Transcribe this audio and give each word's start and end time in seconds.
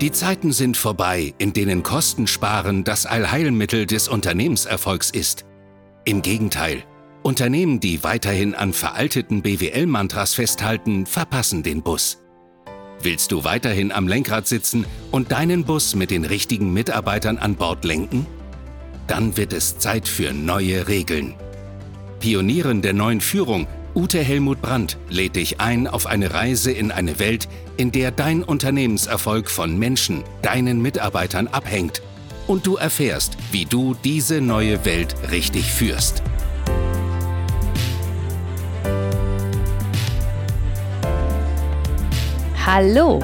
Die 0.00 0.12
Zeiten 0.12 0.52
sind 0.52 0.78
vorbei, 0.78 1.34
in 1.36 1.52
denen 1.52 1.82
Kostensparen 1.82 2.84
das 2.84 3.04
Allheilmittel 3.04 3.84
des 3.84 4.08
Unternehmenserfolgs 4.08 5.10
ist. 5.10 5.44
Im 6.06 6.22
Gegenteil, 6.22 6.84
Unternehmen, 7.22 7.80
die 7.80 8.02
weiterhin 8.02 8.54
an 8.54 8.72
veralteten 8.72 9.42
BWL-Mantras 9.42 10.32
festhalten, 10.32 11.04
verpassen 11.04 11.62
den 11.62 11.82
Bus. 11.82 12.16
Willst 13.02 13.30
du 13.30 13.44
weiterhin 13.44 13.92
am 13.92 14.08
Lenkrad 14.08 14.46
sitzen 14.46 14.86
und 15.10 15.32
deinen 15.32 15.64
Bus 15.64 15.94
mit 15.94 16.10
den 16.10 16.24
richtigen 16.24 16.72
Mitarbeitern 16.72 17.36
an 17.36 17.56
Bord 17.56 17.84
lenken? 17.84 18.26
Dann 19.06 19.36
wird 19.36 19.52
es 19.52 19.76
Zeit 19.76 20.08
für 20.08 20.32
neue 20.32 20.88
Regeln. 20.88 21.34
Pionierin 22.20 22.80
der 22.80 22.94
neuen 22.94 23.20
Führung, 23.20 23.66
Ute 23.92 24.20
Helmut 24.20 24.62
Brandt, 24.62 24.98
lädt 25.08 25.34
dich 25.34 25.60
ein 25.60 25.88
auf 25.88 26.06
eine 26.06 26.32
Reise 26.32 26.70
in 26.70 26.92
eine 26.92 27.18
Welt, 27.18 27.48
in 27.76 27.90
der 27.90 28.12
dein 28.12 28.44
Unternehmenserfolg 28.44 29.50
von 29.50 29.76
Menschen, 29.76 30.22
deinen 30.42 30.80
Mitarbeitern 30.80 31.48
abhängt 31.48 32.00
und 32.46 32.68
du 32.68 32.76
erfährst, 32.76 33.36
wie 33.50 33.64
du 33.64 33.94
diese 34.04 34.40
neue 34.40 34.84
Welt 34.84 35.16
richtig 35.32 35.64
führst. 35.64 36.22
Hallo! 42.64 43.20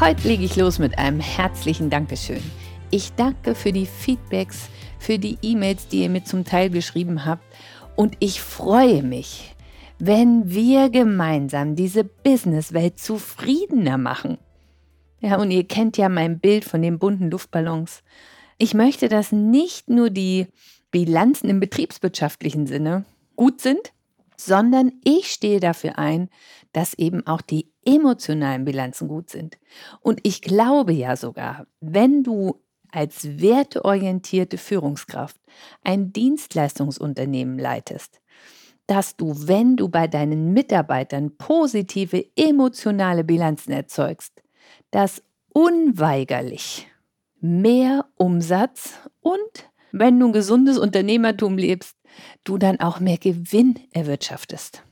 Heute 0.00 0.26
lege 0.26 0.44
ich 0.44 0.56
los 0.56 0.80
mit 0.80 0.98
einem 0.98 1.20
herzlichen 1.20 1.88
Dankeschön. 1.88 2.42
Ich 2.90 3.12
danke 3.12 3.54
für 3.54 3.72
die 3.72 3.86
Feedbacks, 3.86 4.70
für 4.98 5.20
die 5.20 5.38
E-Mails, 5.40 5.86
die 5.86 6.02
ihr 6.02 6.10
mir 6.10 6.24
zum 6.24 6.44
Teil 6.44 6.68
geschrieben 6.68 7.24
habt 7.24 7.44
und 7.94 8.16
ich 8.18 8.40
freue 8.40 9.04
mich, 9.04 9.54
wenn 9.98 10.50
wir 10.50 10.90
gemeinsam 10.90 11.74
diese 11.74 12.04
Businesswelt 12.04 12.98
zufriedener 12.98 13.98
machen. 13.98 14.38
Ja, 15.20 15.38
und 15.38 15.50
ihr 15.50 15.66
kennt 15.66 15.96
ja 15.96 16.08
mein 16.08 16.38
Bild 16.38 16.64
von 16.64 16.82
den 16.82 16.98
bunten 16.98 17.30
Luftballons. 17.30 18.02
Ich 18.58 18.74
möchte, 18.74 19.08
dass 19.08 19.32
nicht 19.32 19.88
nur 19.88 20.10
die 20.10 20.46
Bilanzen 20.90 21.50
im 21.50 21.60
betriebswirtschaftlichen 21.60 22.66
Sinne 22.66 23.04
gut 23.36 23.60
sind, 23.60 23.92
sondern 24.36 24.92
ich 25.04 25.30
stehe 25.30 25.58
dafür 25.58 25.98
ein, 25.98 26.28
dass 26.72 26.94
eben 26.94 27.26
auch 27.26 27.42
die 27.42 27.72
emotionalen 27.84 28.64
Bilanzen 28.64 29.08
gut 29.08 29.30
sind. 29.30 29.58
Und 30.00 30.20
ich 30.22 30.42
glaube 30.42 30.92
ja 30.92 31.16
sogar, 31.16 31.66
wenn 31.80 32.22
du 32.22 32.62
als 32.90 33.40
werteorientierte 33.40 34.56
Führungskraft 34.56 35.36
ein 35.82 36.12
Dienstleistungsunternehmen 36.12 37.58
leitest, 37.58 38.20
dass 38.88 39.16
du, 39.16 39.34
wenn 39.46 39.76
du 39.76 39.88
bei 39.88 40.08
deinen 40.08 40.54
Mitarbeitern 40.54 41.36
positive 41.36 42.24
emotionale 42.34 43.22
Bilanzen 43.22 43.70
erzeugst, 43.70 44.42
dass 44.90 45.22
unweigerlich 45.52 46.88
mehr 47.40 48.06
Umsatz 48.16 48.98
und, 49.20 49.38
wenn 49.92 50.18
du 50.18 50.26
ein 50.26 50.32
gesundes 50.32 50.78
Unternehmertum 50.78 51.58
lebst, 51.58 51.96
du 52.44 52.56
dann 52.58 52.80
auch 52.80 52.98
mehr 52.98 53.18
Gewinn 53.18 53.78
erwirtschaftest. 53.92 54.82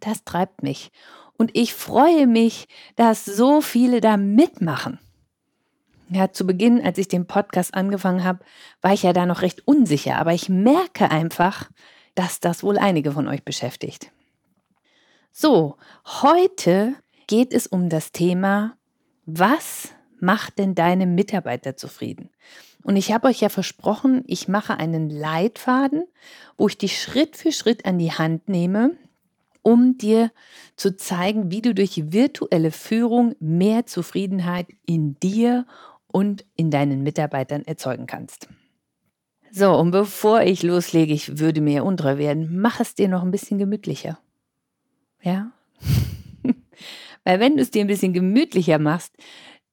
Das 0.00 0.24
treibt 0.24 0.62
mich. 0.62 0.92
Und 1.36 1.50
ich 1.54 1.72
freue 1.72 2.26
mich, 2.26 2.68
dass 2.96 3.24
so 3.24 3.62
viele 3.62 4.02
da 4.02 4.18
mitmachen. 4.18 4.98
Ja, 6.10 6.32
zu 6.32 6.46
Beginn, 6.46 6.82
als 6.84 6.98
ich 6.98 7.08
den 7.08 7.26
Podcast 7.26 7.72
angefangen 7.72 8.24
habe, 8.24 8.40
war 8.82 8.92
ich 8.92 9.02
ja 9.02 9.14
da 9.14 9.24
noch 9.24 9.40
recht 9.40 9.66
unsicher, 9.66 10.16
aber 10.18 10.34
ich 10.34 10.50
merke 10.50 11.10
einfach, 11.10 11.70
dass 12.14 12.40
das 12.40 12.62
wohl 12.62 12.78
einige 12.78 13.12
von 13.12 13.28
euch 13.28 13.44
beschäftigt. 13.44 14.10
So, 15.32 15.76
heute 16.22 16.94
geht 17.26 17.52
es 17.52 17.66
um 17.66 17.88
das 17.88 18.12
Thema, 18.12 18.76
was 19.26 19.90
macht 20.18 20.58
denn 20.58 20.74
deine 20.74 21.06
Mitarbeiter 21.06 21.76
zufrieden? 21.76 22.30
Und 22.82 22.96
ich 22.96 23.12
habe 23.12 23.28
euch 23.28 23.40
ja 23.40 23.48
versprochen, 23.48 24.24
ich 24.26 24.48
mache 24.48 24.78
einen 24.78 25.10
Leitfaden, 25.10 26.04
wo 26.56 26.68
ich 26.68 26.78
dich 26.78 27.00
Schritt 27.00 27.36
für 27.36 27.52
Schritt 27.52 27.84
an 27.84 27.98
die 27.98 28.12
Hand 28.12 28.48
nehme, 28.48 28.96
um 29.62 29.98
dir 29.98 30.32
zu 30.76 30.96
zeigen, 30.96 31.50
wie 31.50 31.62
du 31.62 31.74
durch 31.74 32.12
virtuelle 32.12 32.70
Führung 32.70 33.34
mehr 33.38 33.86
Zufriedenheit 33.86 34.68
in 34.86 35.18
dir 35.20 35.66
und 36.06 36.44
in 36.56 36.70
deinen 36.70 37.02
Mitarbeitern 37.02 37.62
erzeugen 37.64 38.06
kannst. 38.06 38.48
So, 39.52 39.76
und 39.76 39.90
bevor 39.90 40.42
ich 40.42 40.62
loslege, 40.62 41.12
ich 41.12 41.38
würde 41.38 41.60
mir 41.60 41.84
untreu 41.84 42.18
werden, 42.18 42.60
mach 42.60 42.80
es 42.80 42.94
dir 42.94 43.08
noch 43.08 43.22
ein 43.22 43.32
bisschen 43.32 43.58
gemütlicher. 43.58 44.18
Ja? 45.22 45.52
Weil 47.24 47.40
wenn 47.40 47.56
du 47.56 47.62
es 47.62 47.70
dir 47.70 47.82
ein 47.82 47.88
bisschen 47.88 48.12
gemütlicher 48.12 48.78
machst 48.78 49.14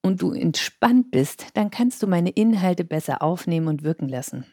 und 0.01 0.21
du 0.21 0.31
entspannt 0.31 1.11
bist, 1.11 1.47
dann 1.53 1.69
kannst 1.69 2.01
du 2.01 2.07
meine 2.07 2.31
Inhalte 2.31 2.83
besser 2.83 3.21
aufnehmen 3.21 3.67
und 3.67 3.83
wirken 3.83 4.09
lassen. 4.09 4.45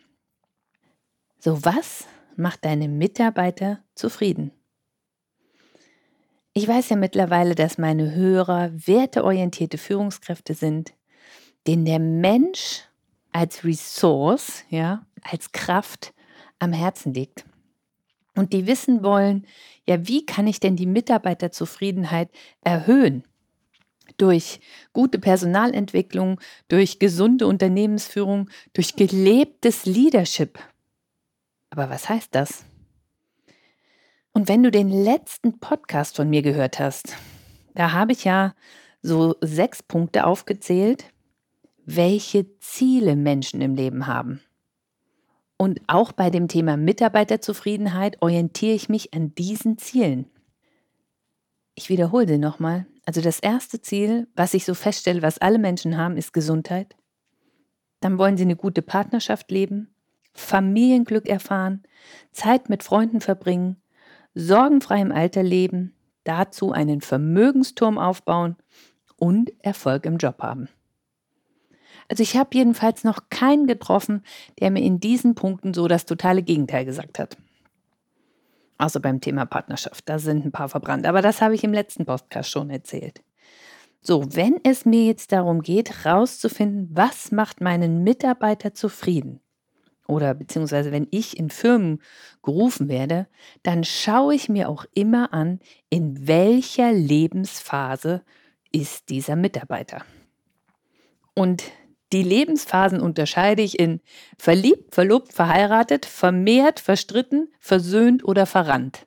So, 1.39 1.65
was 1.65 2.07
macht 2.37 2.65
deine 2.65 2.89
Mitarbeiter 2.89 3.83
zufrieden? 3.95 4.53
Ich 6.53 6.69
weiß 6.69 6.91
ja 6.91 6.97
mittlerweile, 6.97 7.55
dass 7.55 7.79
meine 7.79 8.15
Hörer 8.15 8.71
werteorientierte 8.73 9.77
Führungskräfte 9.77 10.55
sind, 10.55 10.95
denen 11.67 11.85
der 11.85 11.99
Mensch 11.99 12.85
als 13.33 13.65
Resource, 13.65 14.65
ja, 14.71 15.05
als 15.25 15.53
Kraft 15.53 16.15
am 16.59 16.73
Herzen 16.73 17.13
liegt. 17.13 17.45
Und 18.37 18.53
die 18.53 18.67
wissen 18.67 19.03
wollen, 19.03 19.47
ja, 19.87 20.07
wie 20.07 20.27
kann 20.27 20.47
ich 20.47 20.61
denn 20.61 20.77
die 20.77 20.87
Mitarbeiterzufriedenheit 20.87 22.31
erhöhen? 22.63 23.25
Durch 24.17 24.61
gute 24.93 25.19
Personalentwicklung, 25.19 26.41
durch 26.69 26.99
gesunde 26.99 27.47
Unternehmensführung, 27.47 28.51
durch 28.73 28.97
gelebtes 28.97 29.87
Leadership. 29.87 30.59
Aber 31.71 31.91
was 31.91 32.09
heißt 32.09 32.35
das? 32.35 32.65
Und 34.33 34.49
wenn 34.49 34.63
du 34.63 34.71
den 34.71 34.91
letzten 34.91 35.59
Podcast 35.61 36.17
von 36.17 36.29
mir 36.29 36.43
gehört 36.43 36.81
hast, 36.81 37.17
da 37.75 37.93
habe 37.93 38.13
ich 38.13 38.25
ja 38.25 38.55
so 39.01 39.37
sechs 39.41 39.83
Punkte 39.83 40.27
aufgezählt, 40.27 41.05
welche 41.85 42.59
Ziele 42.59 43.17
Menschen 43.17 43.61
im 43.61 43.75
Leben 43.75 44.07
haben. 44.07 44.41
Und 45.65 45.81
auch 45.87 46.13
bei 46.13 46.29
dem 46.29 46.47
Thema 46.47 46.77
Mitarbeiterzufriedenheit 46.77 48.21
orientiere 48.21 48.75
ich 48.75 48.91
mich 48.91 49.15
an 49.15 49.35
diesen 49.35 49.79
Zielen. 49.79 50.27
Ich 51.75 51.89
wiederhole 51.89 52.29
sie 52.29 52.37
nochmal. 52.37 52.85
Also 53.07 53.23
das 53.23 53.41
erste 53.41 53.81
Ziel, 53.81 54.29
was 54.37 54.53
ich 54.53 54.67
so 54.67 54.75
feststelle, 54.75 55.23
was 55.23 55.39
alle 55.39 55.59
Menschen 55.59 55.97
haben, 55.97 56.19
ist 56.19 56.35
Gesundheit. 56.35 56.95
Dann 58.01 58.19
wollen 58.19 58.37
sie 58.37 58.43
eine 58.43 58.57
gute 58.57 58.83
Partnerschaft 58.83 59.51
leben, 59.51 59.89
Familienglück 60.35 61.27
erfahren, 61.27 61.83
Zeit 62.31 62.69
mit 62.69 62.83
Freunden 62.83 63.23
verbringen, 63.23 63.81
sorgenfrei 64.35 65.01
im 65.01 65.13
Alter 65.13 65.43
leben, 65.43 65.95
dazu 66.25 66.73
einen 66.73 67.01
Vermögensturm 67.01 67.97
aufbauen 67.97 68.57
und 69.17 69.51
Erfolg 69.65 70.05
im 70.05 70.19
Job 70.19 70.43
haben. 70.43 70.69
Also 72.09 72.23
ich 72.23 72.37
habe 72.37 72.51
jedenfalls 72.53 73.05
noch 73.05 73.31
keinen 73.31 73.67
getroffen, 73.67 74.23
der 74.61 74.71
mir 74.71 74.83
in 74.83 75.01
diesen 75.01 75.35
Punkten 75.35 75.75
so 75.75 75.89
das 75.89 76.07
totale 76.07 76.43
Gegenteil 76.43 76.85
gesagt 76.85 77.19
hat. 77.19 77.37
Außer 78.79 79.01
beim 79.01 79.21
Thema 79.21 79.47
Partnerschaft, 79.47 80.09
da 80.09 80.19
sind 80.19 80.45
ein 80.45 80.53
paar 80.53 80.69
verbrannt. 80.69 81.07
Aber 81.07 81.23
das 81.23 81.41
habe 81.41 81.55
ich 81.55 81.65
im 81.65 81.73
letzten 81.73 82.05
Podcast 82.05 82.51
schon 82.51 82.71
erzählt. 82.71 83.23
So, 84.01 84.25
wenn 84.35 84.61
es 84.65 84.85
mir 84.85 85.07
jetzt 85.07 85.33
darum 85.33 85.63
geht, 85.63 86.05
rauszufinden, 86.05 86.91
was 86.93 87.33
macht 87.33 87.61
meinen 87.61 88.03
Mitarbeiter 88.03 88.75
zufrieden, 88.75 89.41
oder 90.07 90.35
beziehungsweise 90.35 90.93
wenn 90.93 91.09
ich 91.11 91.39
in 91.39 91.49
Firmen 91.49 92.03
gerufen 92.43 92.89
werde, 92.89 93.27
dann 93.63 93.85
schaue 93.85 94.35
ich 94.35 94.49
mir 94.49 94.69
auch 94.69 94.85
immer 94.95 95.33
an, 95.33 95.61
in 95.89 96.27
welcher 96.29 96.93
Lebensphase 96.93 98.23
ist 98.71 99.09
dieser 99.09 99.37
Mitarbeiter. 99.37 100.05
Und 101.35 101.65
die 102.15 102.23
Lebensphasen 102.23 103.01
unterscheide 103.01 103.63
ich 103.63 103.79
in 103.79 104.01
verliebt, 104.39 104.95
verlobt, 104.95 105.33
verheiratet, 105.33 106.07
vermehrt, 106.07 106.81
verstritten, 106.81 107.53
versöhnt 107.59 108.25
oder 108.25 108.47
verrannt. 108.47 109.07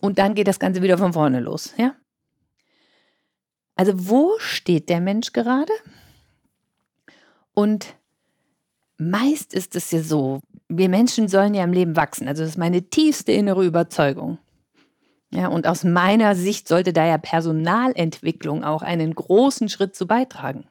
Und 0.00 0.18
dann 0.18 0.34
geht 0.34 0.48
das 0.48 0.58
Ganze 0.58 0.82
wieder 0.82 0.98
von 0.98 1.12
vorne 1.12 1.40
los, 1.40 1.74
ja? 1.76 1.94
Also 3.76 3.92
wo 3.94 4.32
steht 4.38 4.88
der 4.88 5.00
Mensch 5.00 5.32
gerade? 5.32 5.72
Und 7.52 7.94
meist 8.96 9.54
ist 9.54 9.76
es 9.76 9.90
ja 9.90 10.00
so, 10.02 10.40
wir 10.68 10.88
Menschen 10.88 11.28
sollen 11.28 11.54
ja 11.54 11.62
im 11.62 11.72
Leben 11.72 11.94
wachsen. 11.94 12.26
Also 12.26 12.42
das 12.42 12.50
ist 12.50 12.58
meine 12.58 12.82
tiefste 12.82 13.32
innere 13.32 13.64
Überzeugung. 13.64 14.38
Ja, 15.30 15.48
und 15.48 15.66
aus 15.66 15.84
meiner 15.84 16.34
Sicht 16.34 16.68
sollte 16.68 16.92
da 16.92 17.06
ja 17.06 17.18
Personalentwicklung 17.18 18.64
auch 18.64 18.82
einen 18.82 19.14
großen 19.14 19.68
Schritt 19.68 19.94
zu 19.94 20.06
beitragen. 20.06 20.66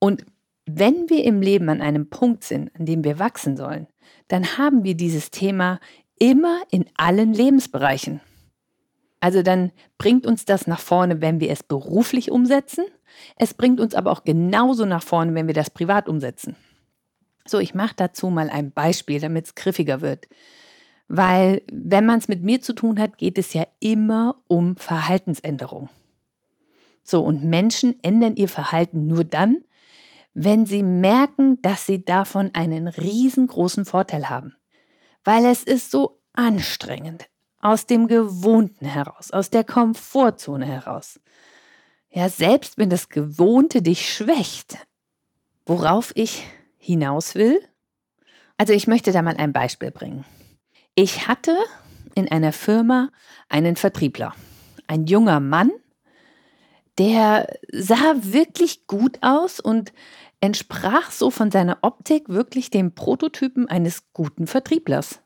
Und 0.00 0.24
wenn 0.66 1.08
wir 1.08 1.24
im 1.24 1.40
Leben 1.40 1.68
an 1.68 1.80
einem 1.80 2.10
Punkt 2.10 2.42
sind, 2.42 2.74
an 2.76 2.86
dem 2.86 3.04
wir 3.04 3.20
wachsen 3.20 3.56
sollen, 3.56 3.86
dann 4.26 4.58
haben 4.58 4.82
wir 4.82 4.96
dieses 4.96 5.30
Thema 5.30 5.78
immer 6.18 6.60
in 6.70 6.86
allen 6.96 7.32
Lebensbereichen. 7.32 8.20
Also 9.20 9.42
dann 9.42 9.70
bringt 9.98 10.26
uns 10.26 10.44
das 10.44 10.66
nach 10.66 10.80
vorne, 10.80 11.20
wenn 11.20 11.40
wir 11.40 11.50
es 11.50 11.62
beruflich 11.62 12.30
umsetzen. 12.30 12.84
Es 13.36 13.54
bringt 13.54 13.80
uns 13.80 13.94
aber 13.94 14.10
auch 14.10 14.24
genauso 14.24 14.86
nach 14.86 15.02
vorne, 15.02 15.34
wenn 15.34 15.46
wir 15.46 15.54
das 15.54 15.70
privat 15.70 16.08
umsetzen. 16.08 16.56
So, 17.46 17.58
ich 17.58 17.74
mache 17.74 17.94
dazu 17.96 18.30
mal 18.30 18.48
ein 18.48 18.70
Beispiel, 18.70 19.20
damit 19.20 19.46
es 19.46 19.54
griffiger 19.54 20.00
wird. 20.00 20.28
Weil 21.08 21.62
wenn 21.70 22.06
man 22.06 22.18
es 22.18 22.28
mit 22.28 22.42
mir 22.42 22.60
zu 22.62 22.72
tun 22.72 22.98
hat, 23.00 23.18
geht 23.18 23.36
es 23.36 23.52
ja 23.52 23.66
immer 23.80 24.36
um 24.46 24.76
Verhaltensänderung. 24.76 25.88
So, 27.02 27.22
und 27.22 27.44
Menschen 27.44 27.96
ändern 28.02 28.36
ihr 28.36 28.48
Verhalten 28.48 29.06
nur 29.06 29.24
dann, 29.24 29.64
wenn 30.34 30.66
sie 30.66 30.82
merken, 30.82 31.60
dass 31.62 31.86
sie 31.86 32.04
davon 32.04 32.50
einen 32.54 32.88
riesengroßen 32.88 33.84
Vorteil 33.84 34.28
haben. 34.28 34.54
Weil 35.24 35.44
es 35.44 35.62
ist 35.62 35.90
so 35.90 36.20
anstrengend, 36.32 37.28
aus 37.60 37.86
dem 37.86 38.08
Gewohnten 38.08 38.86
heraus, 38.86 39.30
aus 39.30 39.50
der 39.50 39.64
Komfortzone 39.64 40.66
heraus. 40.66 41.20
Ja, 42.10 42.28
selbst 42.28 42.78
wenn 42.78 42.90
das 42.90 43.08
Gewohnte 43.08 43.82
dich 43.82 44.12
schwächt, 44.12 44.78
worauf 45.66 46.12
ich 46.14 46.44
hinaus 46.78 47.34
will? 47.34 47.60
Also 48.56 48.72
ich 48.72 48.86
möchte 48.86 49.12
da 49.12 49.22
mal 49.22 49.36
ein 49.36 49.52
Beispiel 49.52 49.90
bringen. 49.90 50.24
Ich 50.94 51.28
hatte 51.28 51.56
in 52.14 52.30
einer 52.30 52.52
Firma 52.52 53.10
einen 53.48 53.76
Vertriebler, 53.76 54.34
ein 54.86 55.06
junger 55.06 55.40
Mann, 55.40 55.70
der 56.98 57.58
sah 57.72 58.14
wirklich 58.20 58.86
gut 58.86 59.18
aus 59.22 59.60
und 59.60 59.92
entsprach 60.40 61.10
so 61.10 61.30
von 61.30 61.50
seiner 61.50 61.78
Optik 61.82 62.28
wirklich 62.28 62.70
dem 62.70 62.94
Prototypen 62.94 63.68
eines 63.68 64.12
guten 64.12 64.46
Vertrieblers. 64.46 65.20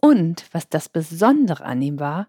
Und 0.00 0.44
was 0.52 0.68
das 0.68 0.88
Besondere 0.88 1.64
an 1.64 1.80
ihm 1.80 1.98
war, 1.98 2.28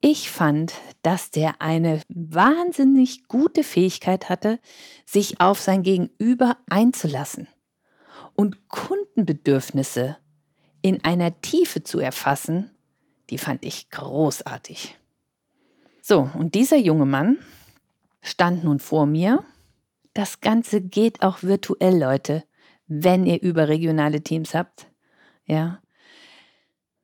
ich 0.00 0.30
fand, 0.30 0.74
dass 1.02 1.30
der 1.30 1.62
eine 1.62 2.02
wahnsinnig 2.08 3.28
gute 3.28 3.62
Fähigkeit 3.62 4.28
hatte, 4.28 4.58
sich 5.06 5.40
auf 5.40 5.60
sein 5.60 5.84
Gegenüber 5.84 6.56
einzulassen 6.68 7.46
und 8.34 8.68
Kundenbedürfnisse 8.68 10.16
in 10.82 11.04
einer 11.04 11.40
Tiefe 11.40 11.84
zu 11.84 12.00
erfassen, 12.00 12.72
die 13.30 13.38
fand 13.38 13.64
ich 13.64 13.90
großartig. 13.90 14.98
So, 16.00 16.28
und 16.34 16.56
dieser 16.56 16.78
junge 16.78 17.06
Mann 17.06 17.38
stand 18.22 18.64
nun 18.64 18.78
vor 18.78 19.06
mir. 19.06 19.44
Das 20.14 20.40
Ganze 20.40 20.80
geht 20.80 21.22
auch 21.22 21.42
virtuell, 21.42 21.98
Leute, 21.98 22.44
wenn 22.86 23.26
ihr 23.26 23.42
überregionale 23.42 24.22
Teams 24.22 24.54
habt. 24.54 24.86
Ja. 25.44 25.80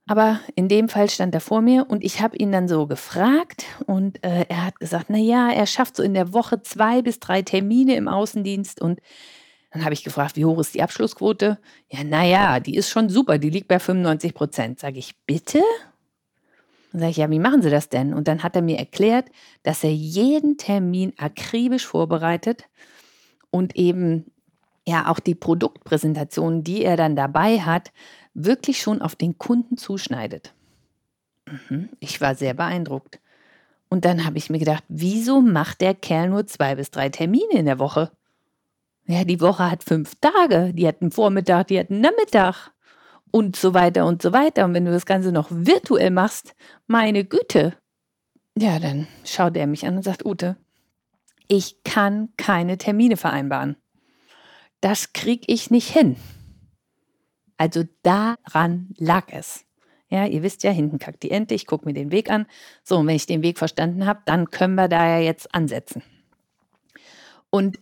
Aber 0.07 0.41
in 0.55 0.69
dem 0.69 0.89
Fall 0.89 1.11
stand 1.11 1.35
er 1.35 1.41
vor 1.43 1.61
mir 1.61 1.87
und 1.89 2.03
ich 2.03 2.23
habe 2.23 2.37
ihn 2.39 2.51
dann 2.51 2.67
so 2.67 2.87
gefragt 2.87 3.67
und 3.85 4.25
äh, 4.25 4.47
er 4.49 4.65
hat 4.65 4.81
gesagt, 4.81 5.07
na 5.09 5.19
ja, 5.19 5.51
er 5.51 5.67
schafft 5.67 5.97
so 5.97 6.03
in 6.03 6.15
der 6.15 6.33
Woche 6.33 6.63
zwei 6.63 7.03
bis 7.03 7.21
drei 7.21 7.43
Termine 7.43 7.95
im 7.95 8.09
Außendienst 8.09 8.81
und 8.81 9.01
dann 9.71 9.85
habe 9.85 9.93
ich 9.93 10.05
gefragt, 10.05 10.37
wie 10.37 10.47
hoch 10.47 10.59
ist 10.61 10.75
die 10.75 10.83
Abschlussquote? 10.83 11.59
Ja, 11.91 12.05
naja, 12.05 12.59
die 12.59 12.75
ist 12.75 12.89
schon 12.89 13.11
super, 13.11 13.39
die 13.39 13.51
liegt 13.51 13.69
bei 13.69 13.79
95 13.79 14.33
Prozent. 14.33 14.81
Sage 14.81 14.99
ich, 14.99 15.15
bitte? 15.27 15.63
Dann 16.93 17.01
sage 17.01 17.11
ich, 17.11 17.17
ja, 17.19 17.31
wie 17.31 17.39
machen 17.39 17.63
Sie 17.63 17.71
das 17.71 17.89
denn? 17.89 18.15
Und 18.15 18.29
dann 18.29 18.43
hat 18.43 18.57
er 18.57 18.63
mir 18.63 18.79
erklärt, 18.79 19.27
dass 19.63 19.85
er 19.85 19.93
jeden 19.93 20.57
Termin 20.57 21.13
akribisch 21.19 21.87
vorbereitet 21.87 22.69
und 23.51 23.77
eben 23.77 24.31
ja 24.87 25.11
auch 25.11 25.21
die 25.21 25.35
Produktpräsentation, 25.35 26.65
die 26.65 26.83
er 26.83 26.97
dann 26.97 27.15
dabei 27.15 27.61
hat, 27.61 27.93
wirklich 28.33 28.81
schon 28.81 29.03
auf 29.03 29.17
den 29.17 29.37
Kunden 29.37 29.77
zuschneidet. 29.77 30.55
Mhm, 31.47 31.91
ich 32.01 32.21
war 32.21 32.35
sehr 32.35 32.55
beeindruckt. 32.55 33.21
Und 33.91 34.05
dann 34.05 34.25
habe 34.25 34.39
ich 34.39 34.51
mir 34.51 34.59
gedacht, 34.59 34.85
wieso 34.89 35.41
macht 35.41 35.81
der 35.81 35.95
Kerl 35.95 36.29
nur 36.29 36.47
zwei 36.47 36.75
bis 36.75 36.91
drei 36.91 37.09
Termine 37.09 37.53
in 37.53 37.67
der 37.67 37.79
Woche? 37.79 38.11
Ja, 39.07 39.25
die 39.25 39.41
Woche 39.41 39.71
hat 39.71 39.85
fünf 39.85 40.15
Tage. 40.21 40.75
Die 40.75 40.87
hat 40.87 41.01
einen 41.01 41.11
Vormittag, 41.11 41.69
die 41.69 41.79
hat 41.79 41.91
einen 41.91 42.03
Nachmittag 42.03 42.71
und 43.31 43.57
so 43.57 43.75
weiter 43.75 44.07
und 44.07 44.23
so 44.23 44.33
weiter. 44.33 44.65
Und 44.65 44.75
wenn 44.75 44.85
du 44.85 44.91
das 44.91 45.07
Ganze 45.07 45.33
noch 45.33 45.49
virtuell 45.51 46.11
machst, 46.11 46.55
meine 46.87 47.25
Güte. 47.25 47.75
Ja, 48.57 48.79
dann 48.79 49.07
schaut 49.25 49.57
er 49.57 49.67
mich 49.67 49.87
an 49.87 49.97
und 49.97 50.03
sagt, 50.03 50.25
Ute, 50.25 50.57
ich 51.49 51.83
kann 51.85 52.31
keine 52.37 52.79
Termine 52.79 53.17
vereinbaren. 53.17 53.77
Das 54.81 55.13
kriege 55.13 55.45
ich 55.47 55.71
nicht 55.71 55.91
hin. 55.91 56.17
Also 57.57 57.85
daran 58.03 58.89
lag 58.97 59.27
es. 59.33 59.65
Ja, 60.11 60.25
ihr 60.25 60.43
wisst 60.43 60.63
ja, 60.63 60.71
hinten 60.71 60.99
kackt 60.99 61.23
die 61.23 61.31
Ente, 61.31 61.55
ich 61.55 61.67
gucke 61.67 61.85
mir 61.85 61.93
den 61.93 62.11
Weg 62.11 62.31
an. 62.31 62.47
So, 62.83 62.97
und 62.99 63.07
wenn 63.07 63.17
ich 63.17 63.27
den 63.27 63.43
Weg 63.43 63.59
verstanden 63.59 64.07
habe, 64.07 64.21
dann 64.25 64.51
können 64.51 64.75
wir 64.75 64.89
da 64.89 65.07
ja 65.07 65.19
jetzt 65.19 65.55
ansetzen. 65.55 66.03
Und 67.51 67.79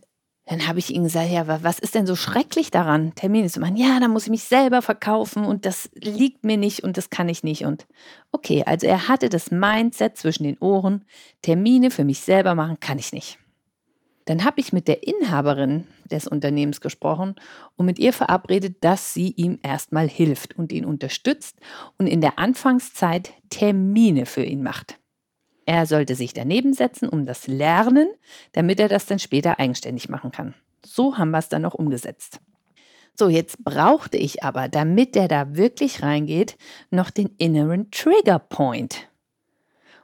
dann 0.46 0.69
habe 0.69 0.78
ich 0.78 0.94
ihm 0.94 1.02
gesagt, 1.02 1.31
ja, 1.31 1.62
was 1.64 1.81
ist 1.81 1.96
denn 1.96 2.06
so 2.06 2.14
schrecklich 2.14 2.70
daran, 2.70 3.14
Termine 3.16 3.48
zu 3.48 3.58
machen? 3.58 3.76
Ja, 3.76 3.98
da 3.98 4.06
muss 4.06 4.25
ich 4.25 4.31
mich 4.31 4.44
selber 4.44 4.81
verkaufen 4.81 5.44
und 5.44 5.66
das 5.66 5.90
liegt 5.94 6.44
mir 6.44 6.56
nicht 6.56 6.84
und 6.84 6.96
das 6.96 7.10
kann 7.10 7.28
ich 7.28 7.43
nicht. 7.43 7.64
Und 7.64 7.87
okay, 8.31 8.62
also 8.64 8.87
er 8.87 9.08
hatte 9.08 9.28
das 9.28 9.50
Mindset 9.50 10.16
zwischen 10.16 10.44
den 10.44 10.56
Ohren, 10.58 11.04
Termine 11.43 11.90
für 11.90 12.04
mich 12.04 12.20
selber 12.20 12.54
machen 12.54 12.78
kann 12.78 13.00
ich 13.00 13.12
nicht. 13.12 13.38
Dann 14.26 14.44
habe 14.44 14.60
ich 14.60 14.72
mit 14.72 14.87
der 14.87 15.06
Inhaberin 15.06 15.87
des 16.10 16.28
Unternehmens 16.28 16.81
gesprochen 16.81 17.34
und 17.76 17.87
mit 17.87 17.99
ihr 17.99 18.12
verabredet, 18.12 18.76
dass 18.82 19.14
sie 19.14 19.32
ihm 19.32 19.58
erstmal 19.62 20.08
hilft 20.08 20.56
und 20.56 20.72
ihn 20.72 20.84
unterstützt 20.84 21.58
und 21.99 22.06
in 22.06 22.20
der 22.20 22.38
Anfangszeit 22.38 23.32
Termine 23.50 24.26
für 24.26 24.44
ihn 24.44 24.62
macht. 24.62 24.99
Er 25.66 25.84
sollte 25.86 26.14
sich 26.14 26.32
daneben 26.32 26.72
setzen, 26.72 27.08
um 27.08 27.26
das 27.26 27.48
lernen, 27.48 28.08
damit 28.52 28.80
er 28.80 28.88
das 28.88 29.06
dann 29.06 29.18
später 29.18 29.58
eigenständig 29.58 30.08
machen 30.08 30.30
kann. 30.30 30.54
So 30.84 31.18
haben 31.18 31.32
wir 31.32 31.38
es 31.38 31.48
dann 31.48 31.62
noch 31.62 31.74
umgesetzt. 31.74 32.40
So, 33.18 33.28
jetzt 33.28 33.64
brauchte 33.64 34.16
ich 34.16 34.44
aber, 34.44 34.68
damit 34.68 35.16
er 35.16 35.26
da 35.26 35.56
wirklich 35.56 36.02
reingeht, 36.02 36.56
noch 36.90 37.10
den 37.10 37.30
inneren 37.38 37.90
Trigger 37.90 38.38
Point. 38.38 39.08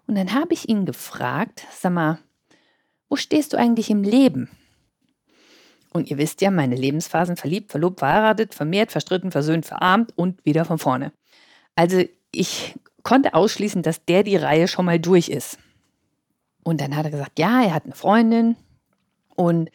Und 0.07 0.17
dann 0.17 0.35
habe 0.35 0.53
ich 0.53 0.69
ihn 0.69 0.85
gefragt, 0.85 1.65
sag 1.71 1.93
mal, 1.93 2.19
wo 3.09 3.17
stehst 3.17 3.53
du 3.53 3.57
eigentlich 3.57 3.91
im 3.91 4.03
Leben? 4.03 4.51
Und 5.93 6.11
ihr 6.11 6.19
wisst 6.19 6.41
ja, 6.41 6.51
meine 6.51 6.75
Lebensphasen 6.75 7.37
verliebt, 7.37 7.71
verlobt, 7.71 8.01
verheiratet, 8.01 8.55
vermehrt, 8.55 8.91
verstritten, 8.91 9.31
versöhnt, 9.31 9.67
verarmt 9.67 10.13
und 10.17 10.45
wieder 10.45 10.65
von 10.65 10.79
vorne. 10.79 11.13
Also 11.77 12.03
ich 12.33 12.75
konnte 13.03 13.35
ausschließen, 13.35 13.83
dass 13.83 14.05
der 14.05 14.23
die 14.23 14.37
Reihe 14.37 14.69
schon 14.69 14.85
mal 14.85 14.99
durch 14.99 15.29
ist. 15.29 15.59
Und 16.63 16.81
dann 16.81 16.97
hat 16.97 17.05
er 17.05 17.11
gesagt, 17.11 17.39
ja, 17.39 17.63
er 17.63 17.75
hat 17.75 17.85
eine 17.85 17.95
Freundin 17.95 18.57
und 19.35 19.71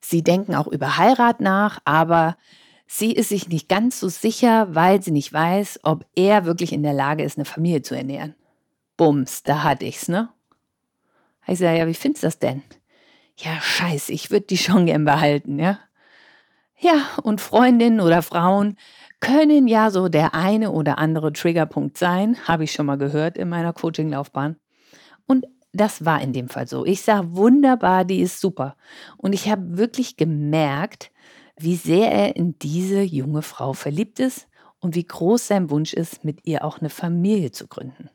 sie 0.00 0.22
denken 0.22 0.54
auch 0.54 0.66
über 0.66 0.96
Heirat 0.96 1.40
nach, 1.40 1.78
aber 1.84 2.36
sie 2.86 3.12
ist 3.12 3.28
sich 3.28 3.48
nicht 3.48 3.68
ganz 3.68 4.00
so 4.00 4.08
sicher, 4.08 4.74
weil 4.74 5.02
sie 5.02 5.12
nicht 5.12 5.32
weiß, 5.32 5.80
ob 5.84 6.04
er 6.16 6.44
wirklich 6.44 6.72
in 6.72 6.82
der 6.82 6.92
Lage 6.92 7.22
ist, 7.22 7.38
eine 7.38 7.44
Familie 7.44 7.82
zu 7.82 7.94
ernähren. 7.94 8.34
Bums, 8.96 9.42
da 9.42 9.62
hatte 9.62 9.84
ich's, 9.84 10.08
ne? 10.08 10.28
Ich 11.46 11.58
sage, 11.58 11.78
ja, 11.78 11.86
wie 11.86 11.94
findest 11.94 12.22
du 12.22 12.26
das 12.26 12.38
denn? 12.38 12.62
Ja, 13.36 13.60
scheiße, 13.60 14.12
ich 14.12 14.30
würde 14.30 14.46
die 14.46 14.58
schon 14.58 14.86
gern 14.86 15.04
behalten, 15.04 15.58
ja? 15.58 15.78
Ja, 16.78 17.06
und 17.22 17.40
Freundinnen 17.40 18.00
oder 18.00 18.22
Frauen 18.22 18.76
können 19.22 19.68
ja 19.68 19.90
so 19.92 20.08
der 20.08 20.34
eine 20.34 20.72
oder 20.72 20.98
andere 20.98 21.32
Triggerpunkt 21.32 21.96
sein, 21.96 22.36
habe 22.48 22.64
ich 22.64 22.72
schon 22.72 22.86
mal 22.86 22.98
gehört 22.98 23.38
in 23.38 23.48
meiner 23.48 23.72
Coaching-Laufbahn. 23.72 24.56
Und 25.26 25.46
das 25.72 26.04
war 26.04 26.20
in 26.20 26.32
dem 26.32 26.48
Fall 26.48 26.66
so. 26.66 26.84
Ich 26.84 27.02
sah 27.02 27.22
wunderbar, 27.28 28.04
die 28.04 28.20
ist 28.20 28.40
super. 28.40 28.76
Und 29.16 29.32
ich 29.32 29.48
habe 29.48 29.78
wirklich 29.78 30.16
gemerkt, 30.16 31.12
wie 31.56 31.76
sehr 31.76 32.10
er 32.10 32.34
in 32.34 32.58
diese 32.58 33.00
junge 33.00 33.42
Frau 33.42 33.74
verliebt 33.74 34.18
ist 34.18 34.48
und 34.80 34.96
wie 34.96 35.04
groß 35.04 35.46
sein 35.46 35.70
Wunsch 35.70 35.94
ist, 35.94 36.24
mit 36.24 36.44
ihr 36.44 36.64
auch 36.64 36.80
eine 36.80 36.90
Familie 36.90 37.52
zu 37.52 37.68
gründen. 37.68 38.10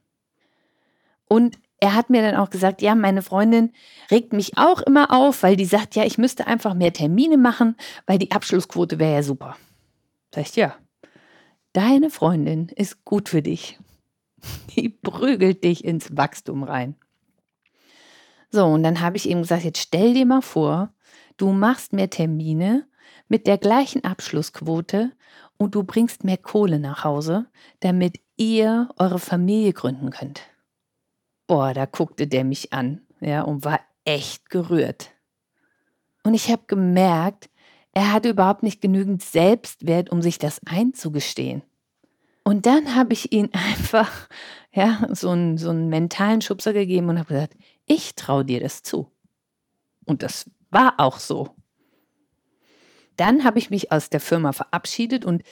Und 1.29 1.57
er 1.79 1.95
hat 1.95 2.09
mir 2.09 2.21
dann 2.21 2.35
auch 2.35 2.49
gesagt, 2.49 2.81
ja, 2.81 2.95
meine 2.95 3.21
Freundin 3.21 3.71
regt 4.11 4.33
mich 4.33 4.57
auch 4.57 4.81
immer 4.81 5.13
auf, 5.13 5.41
weil 5.41 5.55
die 5.55 5.65
sagt, 5.65 5.95
ja, 5.95 6.03
ich 6.03 6.17
müsste 6.17 6.47
einfach 6.47 6.73
mehr 6.73 6.91
Termine 6.91 7.37
machen, 7.37 7.77
weil 8.05 8.19
die 8.19 8.31
Abschlussquote 8.31 8.99
wäre 8.99 9.13
ja 9.13 9.23
super. 9.23 9.55
Sag 10.33 10.47
ich, 10.47 10.55
ja, 10.57 10.75
Deine 11.77 12.09
Freundin 12.09 12.69
ist 12.69 13.05
gut 13.05 13.29
für 13.29 13.43
dich. 13.43 13.77
Die 14.75 14.89
prügelt 14.89 15.63
dich 15.63 15.85
ins 15.85 16.17
Wachstum 16.17 16.63
rein. 16.63 16.95
So, 18.49 18.65
und 18.65 18.81
dann 18.81 18.99
habe 18.99 19.15
ich 19.15 19.29
ihm 19.29 19.43
gesagt, 19.43 19.63
jetzt 19.63 19.77
stell 19.77 20.15
dir 20.15 20.25
mal 20.25 20.41
vor, 20.41 20.91
du 21.37 21.51
machst 21.51 21.93
mehr 21.93 22.09
Termine 22.09 22.87
mit 23.27 23.45
der 23.45 23.59
gleichen 23.59 24.03
Abschlussquote 24.03 25.11
und 25.57 25.75
du 25.75 25.83
bringst 25.83 26.23
mehr 26.23 26.37
Kohle 26.37 26.79
nach 26.79 27.03
Hause, 27.03 27.45
damit 27.81 28.21
ihr 28.37 28.89
eure 28.97 29.19
Familie 29.19 29.73
gründen 29.73 30.09
könnt. 30.09 30.41
Boah, 31.45 31.75
da 31.75 31.85
guckte 31.85 32.25
der 32.25 32.43
mich 32.43 32.73
an, 32.73 33.01
ja, 33.19 33.43
und 33.43 33.65
war 33.65 33.81
echt 34.03 34.49
gerührt. 34.49 35.11
Und 36.23 36.33
ich 36.33 36.49
habe 36.49 36.63
gemerkt, 36.65 37.51
er 37.97 38.13
hatte 38.13 38.29
überhaupt 38.29 38.61
nicht 38.61 38.79
genügend 38.79 39.23
Selbstwert, 39.23 40.11
um 40.11 40.23
sich 40.23 40.37
das 40.37 40.59
einzugestehen. 40.67 41.63
Und 42.47 42.65
dann 42.65 42.95
habe 42.95 43.11
ich 43.11 43.33
ihn 43.33 43.49
einfach 43.51 44.29
ja, 44.71 45.05
so 45.11 45.31
einen, 45.31 45.57
so 45.57 45.69
einen 45.69 45.89
mentalen 45.89 46.39
Schubser 46.39 46.71
gegeben 46.71 47.09
und 47.09 47.19
habe 47.19 47.33
gesagt, 47.33 47.57
ich 47.85 48.15
traue 48.15 48.45
dir 48.45 48.61
das 48.61 48.83
zu. 48.83 49.11
Und 50.05 50.23
das 50.23 50.49
war 50.69 50.93
auch 50.95 51.19
so. 51.19 51.49
Dann 53.17 53.43
habe 53.43 53.59
ich 53.59 53.69
mich 53.69 53.91
aus 53.91 54.09
der 54.09 54.21
Firma 54.21 54.53
verabschiedet 54.53 55.25
und 55.25 55.43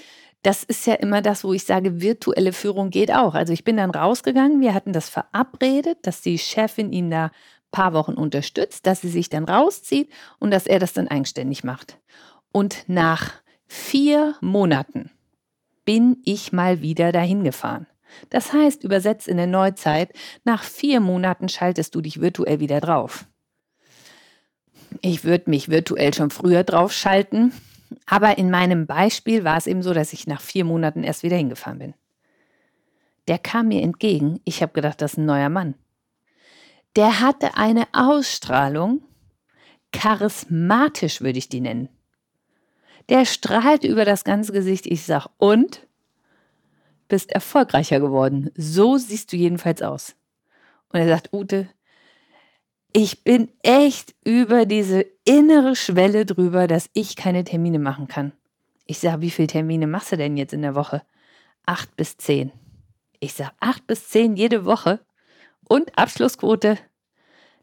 das 0.42 0.64
ist 0.64 0.88
ja 0.88 0.94
immer 0.94 1.22
das, 1.22 1.44
wo 1.44 1.52
ich 1.52 1.66
sage, 1.66 2.00
virtuelle 2.00 2.54
Führung 2.54 2.92
geht 2.92 3.12
auch. 3.12 3.36
Also 3.36 3.52
ich 3.52 3.66
bin 3.66 3.75
dann 3.75 3.92
rausgegangen, 3.92 4.62
wir 4.62 4.74
hatten 4.74 4.94
das 4.94 5.10
verabredet, 5.10 5.98
dass 6.04 6.22
die 6.22 6.38
Chefin 6.40 6.94
ihn 6.94 7.10
da 7.10 7.25
ein 7.25 7.32
paar 7.72 7.92
Wochen 7.92 8.14
unterstützt, 8.14 8.86
dass 8.86 9.02
sie 9.02 9.10
sich 9.10 9.28
dann 9.28 9.44
rauszieht 9.44 10.10
und 10.40 10.50
dass 10.50 10.66
er 10.66 10.80
das 10.80 10.94
dann 10.94 11.10
eigenständig 11.10 11.66
macht. 11.66 12.00
Und 12.54 12.86
nach 12.88 13.34
vier 13.68 14.36
Monaten 14.40 15.12
bin 15.86 16.18
ich 16.25 16.51
mal 16.51 16.82
wieder 16.82 17.12
dahin 17.12 17.44
gefahren. 17.44 17.88
Das 18.30 18.54
heißt, 18.54 18.84
übersetzt 18.84 19.27
in 19.27 19.38
der 19.38 19.48
Neuzeit, 19.48 20.12
nach 20.44 20.63
vier 20.63 21.00
Monaten 21.00 21.50
schaltest 21.50 21.96
du 21.96 22.01
dich 22.01 22.22
virtuell 22.22 22.60
wieder 22.60 22.82
drauf. 22.82 23.27
Ich 25.01 25.24
würde 25.24 25.50
mich 25.50 25.70
virtuell 25.70 26.13
schon 26.13 26.30
früher 26.30 26.63
drauf 26.63 26.92
schalten, 26.94 27.51
aber 28.06 28.38
in 28.38 28.50
meinem 28.50 28.88
Beispiel 28.88 29.44
war 29.44 29.58
es 29.58 29.68
eben 29.68 29.84
so, 29.84 29.94
dass 29.94 30.13
ich 30.13 30.27
nach 30.27 30.42
vier 30.42 30.65
Monaten 30.65 31.04
erst 31.04 31.24
wieder 31.24 31.38
hingefahren 31.38 31.80
bin. 31.80 31.94
Der 33.27 33.39
kam 33.39 33.70
mir 33.70 33.82
entgegen. 33.82 34.39
Ich 34.46 34.62
habe 34.62 34.74
gedacht, 34.74 35.01
das 35.01 35.13
ist 35.13 35.18
ein 35.18 35.25
neuer 35.25 35.50
Mann. 35.50 35.75
Der 36.96 37.20
hatte 37.20 37.58
eine 37.58 37.88
Ausstrahlung, 37.92 39.01
charismatisch 39.92 41.22
würde 41.22 41.39
ich 41.39 41.50
die 41.50 41.62
nennen. 41.62 41.89
Der 43.09 43.25
strahlt 43.25 43.83
über 43.83 44.05
das 44.05 44.24
ganze 44.24 44.51
Gesicht. 44.51 44.85
Ich 44.88 45.03
sag, 45.03 45.27
und? 45.38 45.85
Bist 47.07 47.31
erfolgreicher 47.31 48.00
geworden. 48.00 48.50
So 48.55 48.97
siehst 48.97 49.31
du 49.31 49.38
jedenfalls 49.38 49.81
aus. 49.81 50.15
Und 50.89 51.00
er 51.00 51.07
sagt, 51.07 51.31
Ute, 51.33 51.69
ich 52.93 53.24
bin 53.24 53.51
echt 53.62 54.15
über 54.24 54.65
diese 54.65 55.05
innere 55.25 55.75
Schwelle 55.75 56.25
drüber, 56.25 56.65
dass 56.65 56.89
ich 56.93 57.15
keine 57.15 57.43
Termine 57.43 57.77
machen 57.77 58.07
kann. 58.07 58.31
Ich 58.85 59.00
sage, 59.00 59.21
wie 59.21 59.31
viele 59.31 59.50
Termine 59.50 59.85
machst 59.85 60.12
du 60.12 60.17
denn 60.17 60.38
jetzt 60.38 60.53
in 60.53 60.62
der 60.62 60.75
Woche? 60.75 61.03
Acht 61.65 61.95
bis 61.95 62.17
zehn. 62.17 62.51
Ich 63.19 63.33
sage, 63.33 63.51
acht 63.59 63.85
bis 63.85 64.09
zehn 64.09 64.35
jede 64.35 64.65
Woche. 64.65 65.00
Und 65.67 65.97
Abschlussquote? 65.97 66.77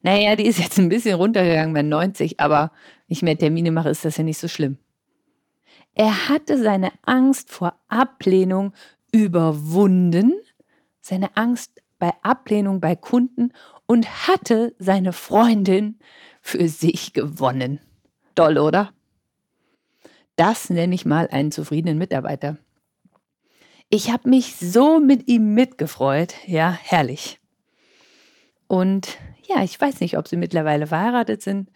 Naja, 0.02 0.36
die 0.36 0.46
ist 0.46 0.58
jetzt 0.58 0.78
ein 0.78 0.88
bisschen 0.88 1.14
runtergegangen 1.14 1.72
bei 1.72 1.82
90, 1.82 2.40
aber 2.40 2.72
ich 3.06 3.22
mehr 3.22 3.38
Termine 3.38 3.70
mache, 3.70 3.88
ist 3.88 4.04
das 4.04 4.16
ja 4.16 4.24
nicht 4.24 4.38
so 4.38 4.48
schlimm. 4.48 4.78
Er 5.94 6.28
hatte 6.28 6.62
seine 6.62 6.92
Angst 7.02 7.50
vor 7.50 7.74
Ablehnung 7.88 8.72
überwunden, 9.12 10.32
seine 11.00 11.36
Angst 11.36 11.82
bei 11.98 12.12
Ablehnung 12.22 12.80
bei 12.80 12.96
Kunden 12.96 13.52
und 13.86 14.26
hatte 14.26 14.74
seine 14.78 15.12
Freundin 15.12 15.98
für 16.40 16.68
sich 16.68 17.12
gewonnen. 17.12 17.80
Doll, 18.34 18.58
oder? 18.58 18.92
Das 20.36 20.70
nenne 20.70 20.94
ich 20.94 21.04
mal 21.04 21.28
einen 21.28 21.52
zufriedenen 21.52 21.98
Mitarbeiter. 21.98 22.56
Ich 23.90 24.10
habe 24.10 24.30
mich 24.30 24.56
so 24.56 24.98
mit 24.98 25.28
ihm 25.28 25.52
mitgefreut. 25.52 26.34
Ja, 26.46 26.72
herrlich. 26.72 27.38
Und 28.66 29.18
ja, 29.46 29.62
ich 29.62 29.78
weiß 29.78 30.00
nicht, 30.00 30.16
ob 30.16 30.26
sie 30.26 30.38
mittlerweile 30.38 30.86
verheiratet 30.86 31.42
sind. 31.42 31.70